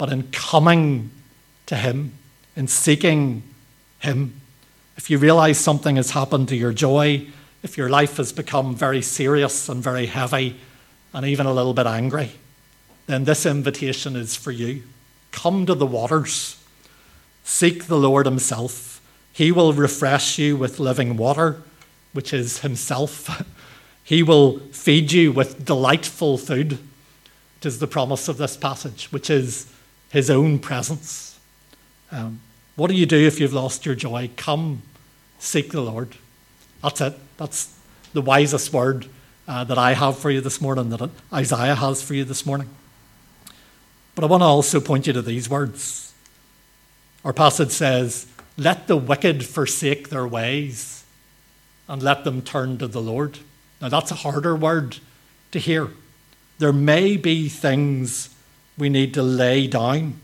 but 0.00 0.10
in 0.10 0.22
coming 0.32 1.10
to 1.66 1.76
Him, 1.76 2.14
in 2.56 2.66
seeking 2.66 3.42
Him. 3.98 4.40
If 4.96 5.10
you 5.10 5.18
realize 5.18 5.58
something 5.58 5.96
has 5.96 6.12
happened 6.12 6.48
to 6.48 6.56
your 6.56 6.72
joy, 6.72 7.26
if 7.62 7.76
your 7.76 7.90
life 7.90 8.16
has 8.16 8.32
become 8.32 8.74
very 8.74 9.02
serious 9.02 9.68
and 9.68 9.82
very 9.82 10.06
heavy 10.06 10.56
and 11.12 11.26
even 11.26 11.44
a 11.44 11.52
little 11.52 11.74
bit 11.74 11.86
angry, 11.86 12.30
then 13.08 13.24
this 13.24 13.44
invitation 13.44 14.16
is 14.16 14.34
for 14.34 14.50
you. 14.50 14.84
Come 15.32 15.66
to 15.66 15.74
the 15.74 15.84
waters, 15.84 16.56
seek 17.44 17.84
the 17.84 17.98
Lord 17.98 18.24
Himself. 18.24 19.02
He 19.34 19.52
will 19.52 19.74
refresh 19.74 20.38
you 20.38 20.56
with 20.56 20.80
living 20.80 21.18
water, 21.18 21.62
which 22.14 22.32
is 22.32 22.60
Himself. 22.60 23.28
he 24.02 24.22
will 24.22 24.60
feed 24.70 25.12
you 25.12 25.30
with 25.30 25.66
delightful 25.66 26.38
food. 26.38 26.78
It 27.58 27.66
is 27.66 27.80
the 27.80 27.86
promise 27.86 28.28
of 28.28 28.38
this 28.38 28.56
passage, 28.56 29.12
which 29.12 29.28
is 29.28 29.70
His 30.10 30.30
own 30.30 30.58
presence. 30.58 31.38
Um, 32.12 32.40
what 32.76 32.88
do 32.88 32.94
you 32.94 33.06
do 33.06 33.18
if 33.26 33.40
you've 33.40 33.52
lost 33.52 33.86
your 33.86 33.94
joy? 33.94 34.30
Come 34.36 34.82
seek 35.38 35.70
the 35.70 35.80
Lord. 35.80 36.16
That's 36.82 37.00
it. 37.00 37.18
That's 37.36 37.76
the 38.12 38.20
wisest 38.20 38.72
word 38.72 39.06
uh, 39.46 39.64
that 39.64 39.78
I 39.78 39.94
have 39.94 40.18
for 40.18 40.30
you 40.30 40.40
this 40.40 40.60
morning, 40.60 40.90
that 40.90 41.10
Isaiah 41.32 41.74
has 41.74 42.02
for 42.02 42.14
you 42.14 42.24
this 42.24 42.46
morning. 42.46 42.68
But 44.14 44.24
I 44.24 44.26
want 44.28 44.42
to 44.42 44.46
also 44.46 44.80
point 44.80 45.06
you 45.06 45.12
to 45.12 45.22
these 45.22 45.48
words. 45.48 46.12
Our 47.24 47.32
passage 47.32 47.70
says, 47.70 48.26
Let 48.56 48.86
the 48.86 48.96
wicked 48.96 49.44
forsake 49.44 50.08
their 50.08 50.26
ways 50.26 51.04
and 51.88 52.02
let 52.02 52.24
them 52.24 52.42
turn 52.42 52.78
to 52.78 52.86
the 52.86 53.00
Lord. 53.00 53.38
Now, 53.80 53.88
that's 53.88 54.10
a 54.10 54.16
harder 54.16 54.54
word 54.54 54.98
to 55.52 55.58
hear. 55.58 55.88
There 56.58 56.72
may 56.72 57.16
be 57.16 57.48
things 57.48 58.34
we 58.80 58.88
need 58.88 59.14
to 59.14 59.22
lay 59.22 59.66
down 59.66 60.14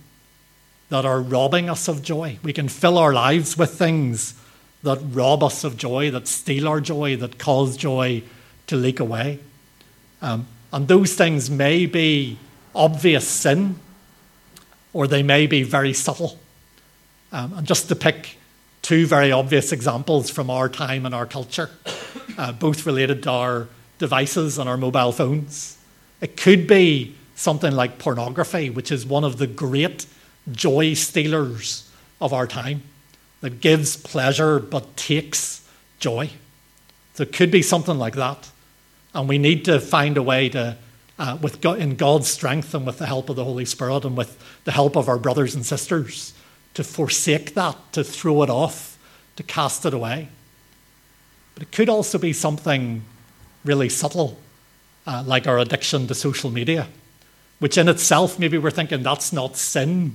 that 0.88 1.04
are 1.04 1.20
robbing 1.20 1.68
us 1.68 1.88
of 1.88 2.02
joy. 2.02 2.38
We 2.42 2.52
can 2.52 2.68
fill 2.68 2.98
our 2.98 3.12
lives 3.12 3.58
with 3.58 3.72
things 3.74 4.34
that 4.82 4.98
rob 5.10 5.42
us 5.42 5.64
of 5.64 5.76
joy, 5.76 6.10
that 6.12 6.28
steal 6.28 6.68
our 6.68 6.80
joy, 6.80 7.16
that 7.16 7.38
cause 7.38 7.76
joy 7.76 8.22
to 8.68 8.76
leak 8.76 9.00
away. 9.00 9.40
Um, 10.22 10.46
and 10.72 10.88
those 10.88 11.14
things 11.14 11.50
may 11.50 11.86
be 11.86 12.38
obvious 12.74 13.26
sin, 13.26 13.76
or 14.92 15.06
they 15.06 15.22
may 15.22 15.46
be 15.46 15.62
very 15.62 15.92
subtle. 15.92 16.38
Um, 17.32 17.52
and 17.54 17.66
just 17.66 17.88
to 17.88 17.96
pick 17.96 18.38
two 18.82 19.06
very 19.06 19.32
obvious 19.32 19.72
examples 19.72 20.30
from 20.30 20.48
our 20.48 20.68
time 20.68 21.04
and 21.04 21.14
our 21.14 21.26
culture, 21.26 21.70
uh, 22.38 22.52
both 22.52 22.86
related 22.86 23.22
to 23.24 23.30
our 23.30 23.68
devices 23.98 24.58
and 24.58 24.68
our 24.68 24.76
mobile 24.76 25.10
phones. 25.10 25.78
It 26.20 26.36
could 26.36 26.66
be 26.66 27.16
something 27.36 27.72
like 27.72 27.98
pornography, 27.98 28.68
which 28.70 28.90
is 28.90 29.06
one 29.06 29.22
of 29.22 29.36
the 29.36 29.46
great 29.46 30.06
joy 30.50 30.94
stealers 30.94 31.88
of 32.20 32.32
our 32.32 32.46
time 32.46 32.82
that 33.42 33.60
gives 33.60 33.96
pleasure 33.96 34.58
but 34.58 34.96
takes 34.96 35.68
joy. 36.00 36.30
So 37.14 37.22
it 37.22 37.32
could 37.32 37.50
be 37.50 37.62
something 37.62 37.98
like 37.98 38.14
that. 38.16 38.50
And 39.14 39.28
we 39.28 39.38
need 39.38 39.64
to 39.66 39.80
find 39.80 40.16
a 40.16 40.22
way 40.22 40.48
to, 40.48 40.76
uh, 41.18 41.38
with 41.40 41.60
God, 41.60 41.78
in 41.78 41.96
God's 41.96 42.28
strength 42.28 42.74
and 42.74 42.86
with 42.86 42.98
the 42.98 43.06
help 43.06 43.30
of 43.30 43.36
the 43.36 43.44
Holy 43.44 43.64
Spirit 43.64 44.04
and 44.04 44.16
with 44.16 44.38
the 44.64 44.72
help 44.72 44.96
of 44.96 45.08
our 45.08 45.18
brothers 45.18 45.54
and 45.54 45.64
sisters, 45.64 46.34
to 46.74 46.84
forsake 46.84 47.54
that, 47.54 47.76
to 47.92 48.04
throw 48.04 48.42
it 48.42 48.50
off, 48.50 48.98
to 49.36 49.42
cast 49.42 49.86
it 49.86 49.94
away. 49.94 50.28
But 51.54 51.62
it 51.62 51.72
could 51.72 51.88
also 51.88 52.18
be 52.18 52.34
something 52.34 53.02
really 53.64 53.88
subtle, 53.88 54.38
uh, 55.06 55.22
like 55.26 55.46
our 55.46 55.58
addiction 55.58 56.06
to 56.08 56.14
social 56.14 56.50
media, 56.50 56.88
which 57.58 57.78
in 57.78 57.88
itself, 57.88 58.38
maybe 58.38 58.58
we're 58.58 58.70
thinking 58.70 59.02
that's 59.02 59.32
not 59.32 59.56
sin, 59.56 60.14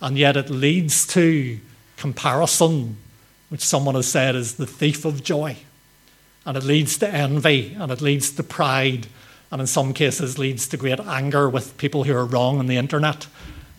and 0.00 0.16
yet 0.16 0.36
it 0.36 0.50
leads 0.50 1.06
to 1.08 1.58
comparison, 1.96 2.96
which 3.48 3.62
someone 3.62 3.94
has 3.94 4.08
said 4.08 4.36
is 4.36 4.54
the 4.54 4.66
thief 4.66 5.04
of 5.04 5.22
joy. 5.24 5.56
And 6.46 6.56
it 6.56 6.64
leads 6.64 6.96
to 6.98 7.08
envy 7.08 7.76
and 7.78 7.92
it 7.92 8.00
leads 8.00 8.30
to 8.32 8.42
pride 8.42 9.08
and 9.50 9.60
in 9.60 9.66
some 9.66 9.94
cases 9.94 10.38
leads 10.38 10.68
to 10.68 10.76
great 10.76 11.00
anger 11.00 11.48
with 11.48 11.76
people 11.78 12.04
who 12.04 12.14
are 12.14 12.26
wrong 12.26 12.58
on 12.58 12.66
the 12.66 12.76
internet. 12.76 13.26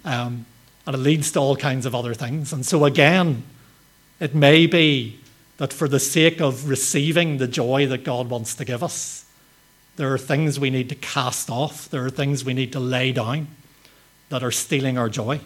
Um, 0.03 0.45
and 0.85 0.95
it 0.95 0.99
leads 0.99 1.31
to 1.33 1.39
all 1.39 1.55
kinds 1.55 1.85
of 1.85 1.93
other 1.93 2.13
things. 2.13 2.51
And 2.51 2.65
so, 2.65 2.85
again, 2.85 3.43
it 4.19 4.33
may 4.33 4.65
be 4.65 5.19
that 5.57 5.71
for 5.71 5.88
the 5.88 5.99
sake 5.99 6.41
of 6.41 6.67
receiving 6.67 7.38
the 7.38 7.47
joy 7.47 7.85
that 7.88 8.03
God 8.03 8.29
wants 8.29 8.55
to 8.55 8.65
give 8.65 8.81
us, 8.81 9.25
there 9.99 10.13
are 10.13 10.17
things 10.17 10.57
we 10.57 10.69
need 10.69 10.88
to 10.88 10.95
cast 10.95 11.49
off, 11.49 11.89
there 11.89 12.05
are 12.05 12.09
things 12.09 12.45
we 12.45 12.53
need 12.53 12.71
to 12.71 12.79
lay 12.79 13.12
down 13.12 13.49
that 14.29 14.41
are 14.41 14.49
stealing 14.49 14.97
our 14.97 15.09
joy. 15.09 15.41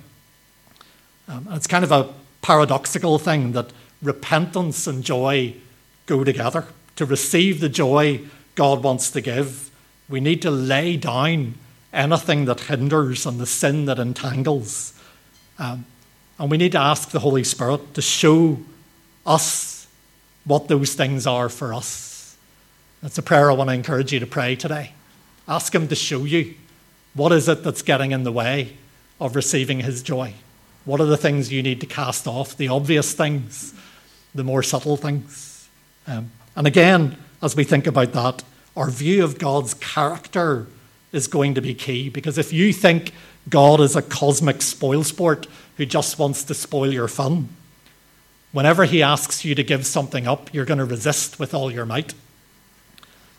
Um, 1.27 1.47
it's 1.49 1.65
kind 1.65 1.83
of 1.83 1.91
a 1.91 2.13
paradoxical 2.43 3.17
thing 3.17 3.53
that 3.53 3.71
repentance 4.03 4.85
and 4.85 5.03
joy 5.03 5.55
go 6.05 6.23
together. 6.23 6.67
To 6.97 7.05
receive 7.07 7.61
the 7.61 7.67
joy 7.67 8.21
God 8.53 8.83
wants 8.83 9.09
to 9.09 9.21
give, 9.21 9.71
we 10.07 10.19
need 10.19 10.43
to 10.43 10.51
lay 10.51 10.97
down 10.97 11.55
anything 11.91 12.45
that 12.45 12.59
hinders 12.59 13.25
and 13.25 13.39
the 13.39 13.47
sin 13.47 13.85
that 13.85 13.97
entangles. 13.97 14.93
Um, 15.57 15.87
and 16.37 16.51
we 16.51 16.57
need 16.57 16.73
to 16.73 16.79
ask 16.79 17.09
the 17.09 17.21
Holy 17.21 17.43
Spirit 17.43 17.95
to 17.95 18.03
show 18.03 18.59
us 19.25 19.87
what 20.45 20.67
those 20.67 20.93
things 20.93 21.25
are 21.25 21.49
for 21.49 21.73
us. 21.73 22.12
That's 23.03 23.17
a 23.17 23.21
prayer 23.21 23.51
I 23.51 23.53
want 23.53 23.69
to 23.69 23.73
encourage 23.73 24.13
you 24.13 24.21
to 24.21 24.25
pray 24.25 24.55
today. 24.55 24.93
Ask 25.45 25.75
Him 25.75 25.89
to 25.89 25.95
show 25.95 26.23
you 26.23 26.55
what 27.13 27.33
is 27.33 27.49
it 27.49 27.61
that's 27.61 27.81
getting 27.81 28.11
in 28.11 28.23
the 28.23 28.31
way 28.31 28.77
of 29.19 29.35
receiving 29.35 29.81
His 29.81 30.01
joy. 30.01 30.35
What 30.85 31.01
are 31.01 31.05
the 31.05 31.17
things 31.17 31.51
you 31.51 31.61
need 31.61 31.81
to 31.81 31.85
cast 31.85 32.27
off? 32.27 32.55
The 32.55 32.69
obvious 32.69 33.11
things, 33.11 33.73
the 34.33 34.45
more 34.45 34.63
subtle 34.63 34.95
things. 34.95 35.67
Um, 36.07 36.31
and 36.55 36.65
again, 36.65 37.17
as 37.41 37.57
we 37.57 37.65
think 37.65 37.87
about 37.87 38.13
that, 38.13 38.41
our 38.77 38.89
view 38.89 39.25
of 39.25 39.37
God's 39.37 39.73
character 39.73 40.67
is 41.11 41.27
going 41.27 41.55
to 41.55 41.61
be 41.61 41.73
key 41.73 42.07
because 42.07 42.37
if 42.37 42.53
you 42.53 42.71
think 42.71 43.11
God 43.49 43.81
is 43.81 43.97
a 43.97 44.01
cosmic 44.01 44.59
spoilsport 44.59 45.47
who 45.75 45.85
just 45.85 46.17
wants 46.17 46.45
to 46.45 46.53
spoil 46.53 46.93
your 46.93 47.09
fun, 47.09 47.49
whenever 48.53 48.85
he 48.85 49.03
asks 49.03 49.43
you 49.43 49.55
to 49.55 49.63
give 49.63 49.85
something 49.85 50.25
up, 50.25 50.53
you're 50.53 50.63
going 50.63 50.77
to 50.77 50.85
resist 50.85 51.37
with 51.37 51.53
all 51.53 51.69
your 51.69 51.85
might. 51.85 52.13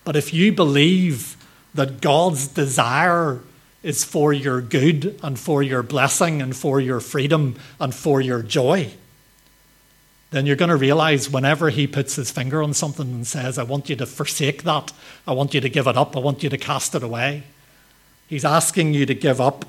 But 0.05 0.17
if 0.17 0.33
you 0.33 0.53
believe 0.53 1.37
that 1.75 2.01
God's 2.01 2.47
desire 2.47 3.41
is 3.83 4.05
for 4.05 4.33
your 4.33 4.61
good 4.61 5.19
and 5.23 5.39
for 5.39 5.63
your 5.63 5.83
blessing 5.83 6.41
and 6.41 6.57
for 6.57 6.81
your 6.81 7.01
freedom 7.01 7.57
and 7.81 7.95
for 7.95 8.21
your 8.21 8.43
joy, 8.43 8.91
then 10.31 10.47
you're 10.47 10.57
going 10.57 10.71
to 10.71 10.77
realize 10.77 11.31
whenever 11.31 11.71
he 11.71 11.87
puts 11.87 12.17
his 12.17 12.31
finger 12.31 12.63
on 12.63 12.75
something 12.75 13.07
and 13.07 13.27
says, 13.27 13.59
I 13.59 13.63
want 13.63 13.89
you 13.89 13.97
to 13.97 14.07
forsake 14.07 14.65
that, 14.65 14.93
I 15.27 15.33
want 15.33 15.55
you 15.55 15.61
to 15.61 15.69
give 15.69 15.87
it 15.87 15.97
up, 15.97 16.17
I 16.17 16.21
want 16.21 16.43
you 16.43 16.49
to 16.49 16.59
cast 16.59 16.95
it 16.95 17.03
away, 17.03 17.45
he's 18.27 18.45
asking 18.45 18.95
you 18.95 19.07
to 19.07 19.15
give 19.15 19.41
up 19.41 19.65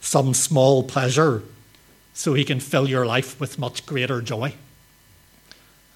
some 0.00 0.34
small 0.34 0.82
pleasure 0.82 1.42
so 2.12 2.34
he 2.34 2.44
can 2.44 2.60
fill 2.60 2.88
your 2.88 3.06
life 3.06 3.40
with 3.40 3.58
much 3.58 3.86
greater 3.86 4.20
joy. 4.20 4.54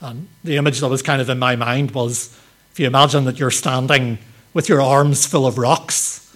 And 0.01 0.29
the 0.43 0.57
image 0.57 0.81
that 0.81 0.89
was 0.89 1.03
kind 1.03 1.21
of 1.21 1.29
in 1.29 1.39
my 1.39 1.55
mind 1.55 1.93
was 1.93 2.37
if 2.79 2.83
you 2.83 2.87
imagine 2.87 3.25
that 3.25 3.41
you're 3.41 3.51
standing 3.51 4.19
with 4.55 4.69
your 4.69 4.81
arms 4.81 5.27
full 5.27 5.49
of 5.49 5.59
rocks 5.59 6.33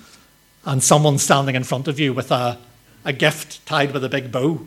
and 0.65 0.83
someone 0.83 1.17
standing 1.17 1.55
in 1.55 1.63
front 1.63 1.87
of 1.87 2.01
you 2.01 2.13
with 2.13 2.33
a 2.33 2.59
a 3.05 3.13
gift 3.13 3.65
tied 3.65 3.93
with 3.93 4.03
a 4.03 4.09
big 4.09 4.33
bow, 4.33 4.67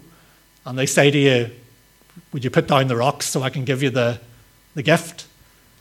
and 0.66 0.80
they 0.80 0.86
say 0.86 1.12
to 1.12 1.18
you, 1.18 1.52
Would 2.32 2.46
you 2.46 2.50
put 2.50 2.70
down 2.70 2.88
the 2.88 2.96
rocks 2.96 3.26
so 3.26 3.44
I 3.44 3.50
can 3.50 3.66
give 3.66 3.84
you 3.84 3.90
the, 3.90 4.22
the 4.74 4.84
gift? 4.84 5.28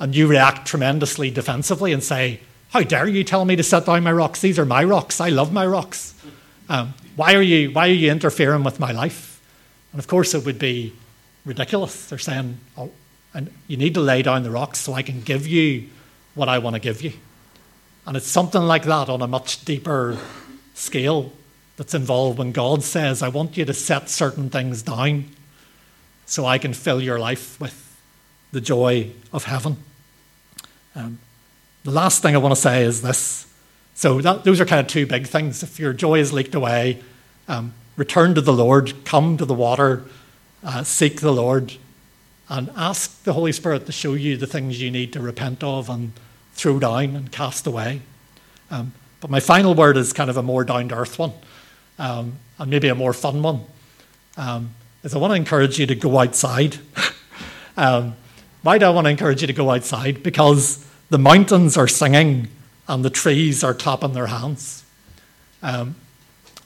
And 0.01 0.17
you 0.17 0.27
react 0.27 0.67
tremendously 0.67 1.31
defensively 1.31 1.93
and 1.93 2.03
say, 2.03 2.41
How 2.71 2.81
dare 2.83 3.07
you 3.07 3.23
tell 3.23 3.45
me 3.45 3.55
to 3.55 3.63
set 3.63 3.87
down 3.87 4.03
my 4.03 4.11
rocks? 4.11 4.41
These 4.41 4.59
are 4.59 4.67
my 4.67 4.83
rocks. 4.83 5.21
I 5.21 5.29
love 5.29 5.53
my 5.53 5.65
rocks. 5.65 6.21
Um, 6.69 6.95
why, 7.15 7.37
are 7.37 7.43
you, 7.43 7.71
why 7.71 7.89
are 7.89 7.93
you 7.93 8.11
interfering 8.11 8.65
with 8.65 8.81
my 8.81 8.91
life? 8.91 9.41
And 9.93 10.01
of 10.01 10.09
course, 10.09 10.35
it 10.35 10.45
would 10.45 10.59
be 10.59 10.93
ridiculous. 11.45 12.09
They're 12.09 12.19
saying, 12.19 12.59
Oh, 12.77 12.91
and 13.35 13.53
you 13.67 13.77
need 13.77 13.95
to 13.95 14.01
lay 14.01 14.23
down 14.23 14.45
the 14.45 14.51
rocks 14.51 14.79
so 14.79 14.95
I 14.95 15.03
can 15.03 15.21
give 15.21 15.47
you 15.47 15.89
what 16.35 16.49
I 16.49 16.59
want 16.59 16.75
to 16.75 16.81
give 16.81 17.03
you. 17.03 17.13
And 18.07 18.17
it's 18.17 18.27
something 18.27 18.63
like 18.63 18.85
that 18.85 19.09
on 19.09 19.21
a 19.23 19.27
much 19.27 19.65
deeper 19.65 20.19
scale 20.75 21.33
that's 21.77 21.95
involved 21.95 22.39
when 22.39 22.53
God 22.53 22.83
says, 22.83 23.23
I 23.23 23.29
want 23.29 23.57
you 23.57 23.65
to 23.65 23.75
set 23.75 24.09
certain 24.09 24.51
things 24.51 24.83
down 24.83 25.27
so 26.27 26.47
I 26.47 26.59
can 26.59 26.73
fill 26.73 27.03
your 27.03 27.19
life 27.19 27.61
with 27.61 27.81
the 28.53 28.61
joy 28.61 29.11
of 29.33 29.45
heaven. 29.45 29.79
Um, 30.95 31.19
the 31.83 31.91
last 31.91 32.23
thing 32.23 32.35
I 32.35 32.39
want 32.39 32.55
to 32.55 32.61
say 32.61 32.85
is 32.85 33.03
this. 33.03 33.47
So, 33.95 34.21
that, 34.21 34.45
those 34.45 34.61
are 34.61 34.65
kind 34.65 34.81
of 34.81 34.87
two 34.87 35.07
big 35.07 35.27
things. 35.27 35.63
If 35.63 35.79
your 35.79 35.93
joy 35.93 36.19
is 36.19 36.33
leaked 36.33 36.55
away, 36.55 37.01
um, 37.49 37.75
return 37.97 38.35
to 38.35 38.41
the 38.41 38.53
Lord, 38.53 39.05
come 39.05 39.37
to 39.37 39.45
the 39.45 39.55
water, 39.55 40.05
uh, 40.63 40.83
seek 40.83 41.21
the 41.21 41.33
Lord, 41.33 41.75
and 42.57 42.71
ask 42.77 43.25
the 43.25 43.33
Holy 43.33 43.51
Spirit 43.51 43.85
to 43.87 43.91
show 43.91 44.15
you 44.15 44.37
the 44.37 44.47
things 44.47 44.81
you 44.81 44.89
need 44.89 45.13
to 45.13 45.21
repent 45.21 45.65
of 45.65 45.91
and 45.91 46.13
throw 46.53 46.79
down 46.79 47.17
and 47.17 47.33
cast 47.33 47.67
away. 47.67 48.01
Um, 48.71 48.93
but 49.21 49.29
my 49.29 49.41
final 49.41 49.75
word 49.75 49.97
is 49.97 50.13
kind 50.13 50.31
of 50.31 50.37
a 50.37 50.43
more 50.43 50.63
down 50.63 50.89
to 50.91 50.95
earth 50.95 51.19
one, 51.19 51.33
um, 51.99 52.37
and 52.59 52.71
maybe 52.71 52.87
a 52.87 52.95
more 52.95 53.13
fun 53.13 53.43
one. 53.43 53.65
Um, 54.37 54.71
is 55.03 55.17
I 55.17 55.19
want 55.19 55.33
to 55.33 55.37
encourage 55.37 55.81
you 55.81 55.87
to 55.87 55.95
go 55.95 56.19
outside. 56.19 56.79
Um, 57.77 58.15
why 58.63 58.79
do 58.79 58.87
I 58.87 58.91
want 58.91 59.07
to 59.07 59.11
encourage 59.11 59.41
you 59.41 59.49
to 59.49 59.53
go 59.53 59.73
outside? 59.73 60.23
Because 60.23 60.87
the 61.11 61.19
mountains 61.19 61.77
are 61.77 61.89
singing 61.89 62.47
and 62.87 63.05
the 63.05 63.11
trees 63.11 63.65
are 63.65 63.75
clapping 63.75 64.13
their 64.13 64.29
hands. 64.29 64.85
Um, 65.61 65.97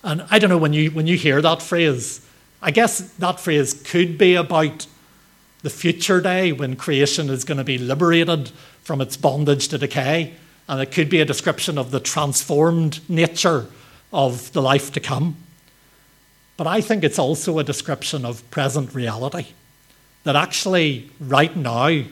and 0.04 0.26
I 0.30 0.38
don't 0.38 0.50
know 0.50 0.58
when 0.58 0.74
you 0.74 0.90
when 0.90 1.06
you 1.06 1.16
hear 1.16 1.40
that 1.40 1.62
phrase, 1.62 2.20
I 2.60 2.72
guess 2.72 3.00
that 3.12 3.40
phrase 3.40 3.72
could 3.72 4.18
be 4.18 4.34
about 4.34 4.86
the 5.62 5.70
future 5.70 6.20
day 6.20 6.52
when 6.52 6.76
creation 6.76 7.28
is 7.28 7.44
going 7.44 7.58
to 7.58 7.64
be 7.64 7.78
liberated 7.78 8.50
from 8.82 9.00
its 9.00 9.16
bondage 9.16 9.68
to 9.68 9.78
decay. 9.78 10.34
And 10.68 10.80
it 10.80 10.92
could 10.92 11.08
be 11.08 11.20
a 11.20 11.24
description 11.24 11.78
of 11.78 11.90
the 11.90 12.00
transformed 12.00 13.00
nature 13.08 13.66
of 14.12 14.52
the 14.52 14.62
life 14.62 14.92
to 14.92 15.00
come. 15.00 15.36
But 16.56 16.66
I 16.66 16.80
think 16.80 17.04
it's 17.04 17.18
also 17.18 17.58
a 17.58 17.64
description 17.64 18.24
of 18.24 18.48
present 18.50 18.94
reality. 18.94 19.48
That 20.24 20.36
actually, 20.36 21.10
right 21.20 21.54
now, 21.56 22.02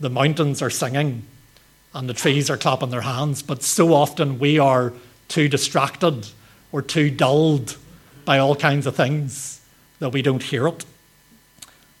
the 0.00 0.10
mountains 0.10 0.62
are 0.62 0.70
singing 0.70 1.22
and 1.94 2.08
the 2.08 2.14
trees 2.14 2.50
are 2.50 2.56
clapping 2.56 2.90
their 2.90 3.02
hands, 3.02 3.42
but 3.42 3.62
so 3.62 3.94
often 3.94 4.38
we 4.38 4.58
are 4.58 4.92
too 5.28 5.48
distracted 5.48 6.28
or 6.72 6.82
too 6.82 7.10
dulled 7.10 7.76
by 8.24 8.38
all 8.38 8.54
kinds 8.54 8.86
of 8.86 8.96
things 8.96 9.60
that 9.98 10.10
we 10.10 10.20
don't 10.20 10.42
hear 10.42 10.66
it. 10.68 10.84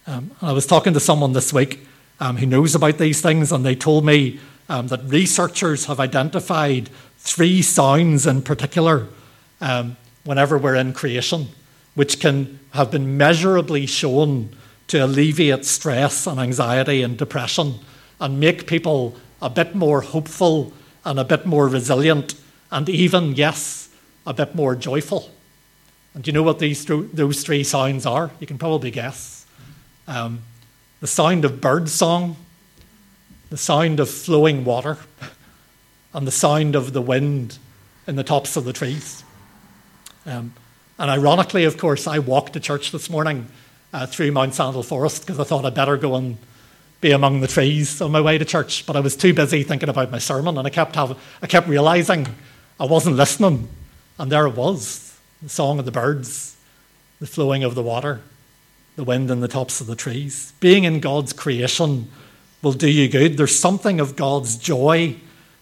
Um, 0.08 0.30
I 0.40 0.52
was 0.52 0.66
talking 0.66 0.92
to 0.92 1.00
someone 1.00 1.32
this 1.32 1.52
week 1.52 1.84
um, 2.20 2.36
who 2.36 2.46
knows 2.46 2.76
about 2.76 2.98
these 2.98 3.20
things, 3.20 3.50
and 3.50 3.66
they 3.66 3.74
told 3.74 4.06
me 4.06 4.38
um, 4.68 4.86
that 4.86 5.02
researchers 5.04 5.86
have 5.86 5.98
identified 5.98 6.88
three 7.18 7.60
sounds 7.60 8.24
in 8.24 8.42
particular 8.42 9.08
um, 9.60 9.96
whenever 10.22 10.58
we're 10.58 10.76
in 10.76 10.92
creation, 10.92 11.48
which 11.96 12.20
can 12.20 12.60
have 12.70 12.92
been 12.92 13.16
measurably 13.16 13.84
shown 13.84 14.50
to 14.86 15.04
alleviate 15.04 15.64
stress 15.64 16.28
and 16.28 16.38
anxiety 16.38 17.02
and 17.02 17.18
depression 17.18 17.74
and 18.20 18.38
make 18.38 18.68
people 18.68 19.16
a 19.42 19.50
bit 19.50 19.74
more 19.74 20.02
hopeful 20.02 20.72
and 21.04 21.18
a 21.18 21.24
bit 21.24 21.46
more 21.46 21.66
resilient 21.66 22.36
and 22.70 22.88
even, 22.88 23.34
yes, 23.34 23.88
a 24.24 24.32
bit 24.32 24.54
more 24.54 24.76
joyful. 24.76 25.30
And 26.14 26.22
do 26.22 26.28
you 26.28 26.32
know 26.32 26.44
what 26.44 26.60
these 26.60 26.84
those 26.86 27.42
three 27.42 27.64
sounds 27.64 28.06
are? 28.06 28.30
You 28.38 28.46
can 28.46 28.56
probably 28.56 28.92
guess. 28.92 29.45
Um, 30.08 30.42
the 31.00 31.06
sound 31.06 31.44
of 31.44 31.60
bird 31.60 31.88
song, 31.88 32.36
the 33.50 33.56
sound 33.56 34.00
of 34.00 34.08
flowing 34.08 34.64
water, 34.64 34.98
and 36.14 36.26
the 36.26 36.32
sound 36.32 36.74
of 36.74 36.92
the 36.92 37.02
wind 37.02 37.58
in 38.06 38.16
the 38.16 38.24
tops 38.24 38.56
of 38.56 38.64
the 38.64 38.72
trees. 38.72 39.24
Um, 40.24 40.54
and 40.98 41.10
ironically, 41.10 41.64
of 41.64 41.76
course, 41.76 42.06
I 42.06 42.18
walked 42.18 42.54
to 42.54 42.60
church 42.60 42.90
this 42.90 43.10
morning 43.10 43.48
uh, 43.92 44.06
through 44.06 44.32
Mountsandel 44.32 44.84
Forest 44.84 45.22
because 45.22 45.38
I 45.38 45.44
thought 45.44 45.64
I'd 45.64 45.74
better 45.74 45.96
go 45.96 46.14
and 46.14 46.38
be 47.00 47.10
among 47.10 47.40
the 47.40 47.48
trees 47.48 48.00
on 48.00 48.12
my 48.12 48.20
way 48.20 48.38
to 48.38 48.44
church. 48.44 48.86
But 48.86 48.96
I 48.96 49.00
was 49.00 49.16
too 49.16 49.34
busy 49.34 49.62
thinking 49.62 49.88
about 49.88 50.10
my 50.10 50.18
sermon, 50.18 50.56
and 50.56 50.66
I 50.66 50.70
kept, 50.70 50.96
having, 50.96 51.16
I 51.42 51.46
kept 51.46 51.68
realizing 51.68 52.26
I 52.80 52.86
wasn't 52.86 53.16
listening. 53.16 53.68
And 54.18 54.32
there 54.32 54.46
it 54.46 54.56
was 54.56 55.18
the 55.42 55.48
song 55.48 55.78
of 55.78 55.84
the 55.84 55.92
birds, 55.92 56.56
the 57.20 57.26
flowing 57.26 57.62
of 57.62 57.74
the 57.74 57.82
water, 57.82 58.22
the 58.96 59.04
wind 59.04 59.30
in 59.30 59.40
the 59.40 59.48
tops 59.48 59.80
of 59.80 59.86
the 59.86 59.94
trees. 59.94 60.52
Being 60.58 60.84
in 60.84 61.00
God's 61.00 61.32
creation 61.32 62.10
will 62.62 62.72
do 62.72 62.90
you 62.90 63.08
good. 63.08 63.36
There's 63.36 63.58
something 63.58 64.00
of 64.00 64.16
God's 64.16 64.56
joy 64.56 65.16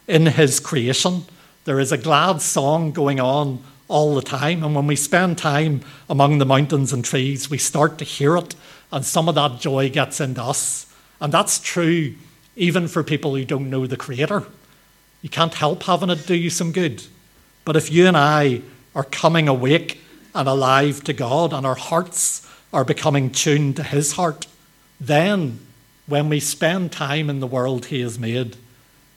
in 0.06 0.26
His 0.26 0.60
creation. 0.60 1.24
There 1.64 1.80
is 1.80 1.92
a 1.92 1.98
glad 1.98 2.40
song 2.40 2.92
going 2.92 3.20
on 3.20 3.62
all 3.88 4.14
the 4.14 4.22
time. 4.22 4.62
And 4.62 4.74
when 4.74 4.86
we 4.86 4.96
spend 4.96 5.36
time 5.36 5.80
among 6.08 6.38
the 6.38 6.46
mountains 6.46 6.92
and 6.92 7.04
trees, 7.04 7.50
we 7.50 7.58
start 7.58 7.98
to 7.98 8.04
hear 8.04 8.36
it, 8.36 8.54
and 8.92 9.04
some 9.04 9.28
of 9.28 9.34
that 9.34 9.60
joy 9.60 9.90
gets 9.90 10.20
into 10.20 10.42
us. 10.42 10.86
And 11.20 11.32
that's 11.32 11.58
true 11.58 12.14
even 12.56 12.86
for 12.86 13.02
people 13.02 13.34
who 13.34 13.44
don't 13.44 13.70
know 13.70 13.86
the 13.86 13.96
Creator. 13.96 14.44
You 15.22 15.28
can't 15.28 15.54
help 15.54 15.82
having 15.82 16.10
it 16.10 16.26
do 16.26 16.34
you 16.34 16.50
some 16.50 16.70
good. 16.70 17.02
But 17.64 17.76
if 17.76 17.90
you 17.90 18.06
and 18.06 18.16
I 18.16 18.62
are 18.94 19.04
coming 19.04 19.48
awake 19.48 20.00
and 20.34 20.48
alive 20.48 21.02
to 21.04 21.12
God, 21.12 21.52
and 21.52 21.66
our 21.66 21.74
hearts 21.74 22.48
are 22.74 22.84
becoming 22.84 23.30
tuned 23.30 23.76
to 23.76 23.82
His 23.82 24.12
heart, 24.12 24.46
then 25.00 25.60
when 26.06 26.28
we 26.28 26.40
spend 26.40 26.92
time 26.92 27.30
in 27.30 27.40
the 27.40 27.46
world 27.46 27.86
He 27.86 28.00
has 28.00 28.18
made, 28.18 28.56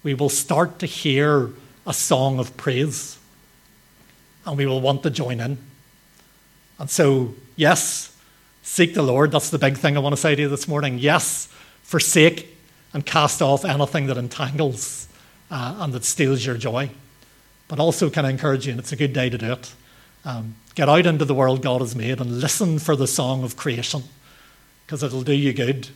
we 0.04 0.13
will 0.13 0.30
start 0.30 0.80
to 0.80 0.86
hear 0.86 1.50
a 1.86 1.93
song 1.93 2.39
of 2.39 2.56
praise 2.56 3.17
and 4.46 4.58
we 4.58 4.65
will 4.65 4.80
want 4.80 5.04
to 5.04 5.10
join 5.10 5.39
in. 5.39 5.58
And 6.80 6.89
so, 6.89 7.36
yes, 7.56 8.15
seek 8.62 8.93
the 8.93 9.02
Lord. 9.02 9.32
That's 9.32 9.50
the 9.50 9.60
big 9.60 9.78
thing 9.78 9.98
I 9.98 10.00
want 10.00 10.13
to 10.13 10.22
say 10.22 10.36
to 10.36 10.41
you 10.43 10.48
this 10.48 10.67
morning. 10.67 11.00
Yes, 11.00 11.48
forsake 11.84 12.56
and 12.93 13.06
cast 13.06 13.41
off 13.41 13.65
anything 13.65 14.08
that 14.08 14.17
entangles 14.17 15.08
uh, 15.52 15.76
and 15.80 15.93
that 15.93 16.06
steals 16.06 16.46
your 16.46 16.56
joy. 16.56 16.89
But 17.67 17.80
also, 17.80 18.10
can 18.10 18.26
I 18.26 18.30
encourage 18.30 18.65
you, 18.65 18.72
and 18.72 18.80
it's 18.80 18.93
a 18.93 18.96
good 18.96 19.12
day 19.12 19.30
to 19.30 19.38
do 19.38 19.52
it. 19.52 19.74
Um, 20.24 20.56
get 20.78 20.88
out 20.88 21.08
into 21.08 21.26
the 21.26 21.34
world 21.34 21.63
God 21.63 21.82
has 21.82 21.96
made 21.96 22.22
and 22.22 22.40
listen 22.40 22.78
for 22.78 22.96
the 22.96 23.08
song 23.08 23.44
of 23.44 23.58
creation 23.58 24.04
because 24.86 25.02
it'll 25.02 25.24
do 25.24 25.34
you 25.34 25.52
good 25.52 25.90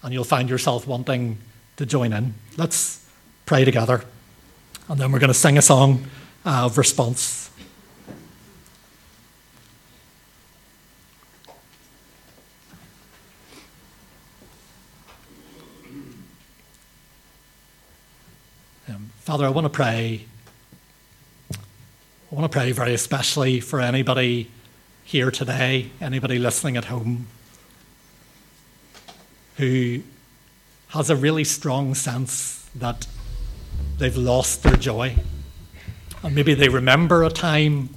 and 0.00 0.14
you'll 0.14 0.22
find 0.22 0.48
yourself 0.48 0.86
wanting 0.86 1.38
to 1.74 1.84
join 1.84 2.12
in. 2.12 2.34
Let's 2.56 3.04
pray 3.46 3.64
together 3.64 4.04
and 4.88 5.00
then 5.00 5.10
we're 5.10 5.18
going 5.18 5.26
to 5.26 5.34
sing 5.34 5.58
a 5.58 5.62
song 5.62 6.06
uh, 6.46 6.66
of 6.66 6.78
response. 6.78 7.50
Um, 18.88 19.10
Father, 19.22 19.46
I 19.46 19.48
want 19.48 19.64
to 19.64 19.68
pray 19.68 20.26
I 22.32 22.34
want 22.34 22.50
to 22.50 22.58
pray 22.58 22.72
very 22.72 22.94
especially 22.94 23.60
for 23.60 23.78
anybody 23.78 24.50
here 25.04 25.30
today, 25.30 25.90
anybody 26.00 26.38
listening 26.38 26.78
at 26.78 26.86
home 26.86 27.26
who 29.58 30.00
has 30.88 31.10
a 31.10 31.16
really 31.16 31.44
strong 31.44 31.94
sense 31.94 32.66
that 32.74 33.06
they've 33.98 34.16
lost 34.16 34.62
their 34.62 34.76
joy. 34.76 35.14
And 36.22 36.34
maybe 36.34 36.54
they 36.54 36.70
remember 36.70 37.22
a 37.22 37.28
time 37.28 37.90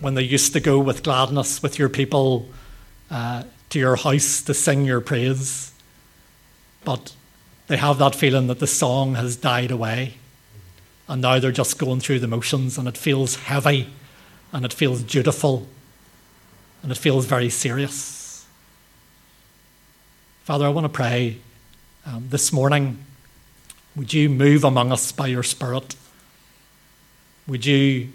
when 0.00 0.14
they 0.14 0.24
used 0.24 0.52
to 0.54 0.60
go 0.60 0.80
with 0.80 1.04
gladness 1.04 1.62
with 1.62 1.78
your 1.78 1.88
people 1.88 2.48
uh, 3.08 3.44
to 3.68 3.78
your 3.78 3.94
house 3.94 4.42
to 4.42 4.52
sing 4.52 4.84
your 4.84 5.00
praise, 5.00 5.72
but 6.84 7.14
they 7.68 7.76
have 7.76 7.98
that 7.98 8.16
feeling 8.16 8.48
that 8.48 8.58
the 8.58 8.66
song 8.66 9.14
has 9.14 9.36
died 9.36 9.70
away 9.70 10.14
and 11.10 11.20
now 11.20 11.38
they're 11.38 11.52
just 11.52 11.78
going 11.78 12.00
through 12.00 12.20
the 12.20 12.26
motions, 12.26 12.78
and 12.78 12.88
it 12.88 12.96
feels 12.96 13.36
heavy, 13.36 13.88
and 14.52 14.64
it 14.64 14.72
feels 14.72 15.02
dutiful, 15.02 15.66
and 16.82 16.90
it 16.90 16.96
feels 16.96 17.26
very 17.26 17.50
serious. 17.50 18.46
Father, 20.44 20.64
I 20.64 20.70
want 20.70 20.86
to 20.86 20.88
pray 20.88 21.36
um, 22.06 22.28
this 22.30 22.50
morning. 22.50 23.04
Would 23.94 24.14
you 24.14 24.30
move 24.30 24.64
among 24.64 24.90
us 24.90 25.12
by 25.12 25.26
your 25.26 25.42
Spirit? 25.42 25.94
Would 27.46 27.66
you 27.66 28.08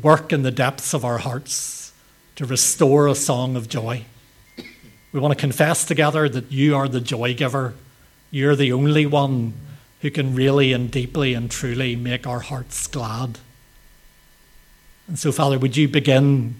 work 0.00 0.32
in 0.32 0.42
the 0.42 0.50
depths 0.50 0.94
of 0.94 1.04
our 1.04 1.18
hearts 1.18 1.92
to 2.36 2.46
restore 2.46 3.06
a 3.06 3.14
song 3.14 3.56
of 3.56 3.68
joy. 3.68 4.04
We 5.12 5.20
want 5.20 5.34
to 5.34 5.40
confess 5.40 5.84
together 5.84 6.28
that 6.28 6.50
you 6.50 6.76
are 6.76 6.88
the 6.88 7.00
joy 7.00 7.34
giver. 7.34 7.74
You're 8.30 8.56
the 8.56 8.72
only 8.72 9.04
one 9.06 9.54
who 10.00 10.10
can 10.10 10.34
really 10.34 10.72
and 10.72 10.90
deeply 10.90 11.34
and 11.34 11.50
truly 11.50 11.94
make 11.94 12.26
our 12.26 12.40
hearts 12.40 12.86
glad. 12.86 13.38
And 15.06 15.18
so, 15.18 15.32
Father, 15.32 15.58
would 15.58 15.76
you 15.76 15.88
begin 15.88 16.54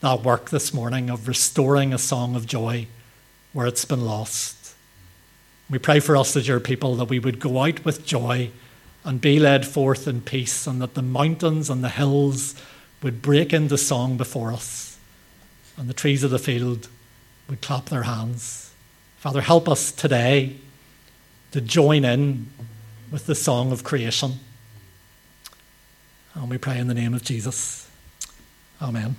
that 0.00 0.22
work 0.22 0.50
this 0.50 0.72
morning 0.72 1.10
of 1.10 1.26
restoring 1.26 1.92
a 1.92 1.98
song 1.98 2.36
of 2.36 2.46
joy 2.46 2.86
where 3.52 3.66
it's 3.66 3.84
been 3.84 4.04
lost? 4.04 4.74
We 5.70 5.78
pray 5.78 6.00
for 6.00 6.16
us 6.16 6.36
as 6.36 6.46
your 6.46 6.60
people 6.60 6.94
that 6.96 7.08
we 7.08 7.18
would 7.18 7.40
go 7.40 7.62
out 7.62 7.84
with 7.84 8.04
joy 8.04 8.50
and 9.04 9.20
be 9.20 9.38
led 9.38 9.66
forth 9.66 10.06
in 10.06 10.20
peace, 10.20 10.66
and 10.66 10.80
that 10.80 10.94
the 10.94 11.02
mountains 11.02 11.68
and 11.68 11.84
the 11.84 11.90
hills 11.90 12.54
would 13.02 13.20
break 13.20 13.52
into 13.52 13.76
song 13.76 14.16
before 14.16 14.52
us, 14.52 14.98
and 15.76 15.88
the 15.88 15.94
trees 15.94 16.22
of 16.22 16.30
the 16.30 16.38
field 16.38 16.88
would 17.48 17.60
clap 17.60 17.86
their 17.86 18.04
hands. 18.04 18.72
Father, 19.18 19.42
help 19.42 19.68
us 19.68 19.92
today 19.92 20.56
to 21.50 21.60
join 21.60 22.04
in 22.04 22.48
with 23.14 23.26
the 23.26 23.34
song 23.36 23.70
of 23.70 23.84
creation. 23.84 24.32
And 26.34 26.50
we 26.50 26.58
pray 26.58 26.80
in 26.80 26.88
the 26.88 26.94
name 26.94 27.14
of 27.14 27.22
Jesus. 27.22 27.88
Amen. 28.82 29.14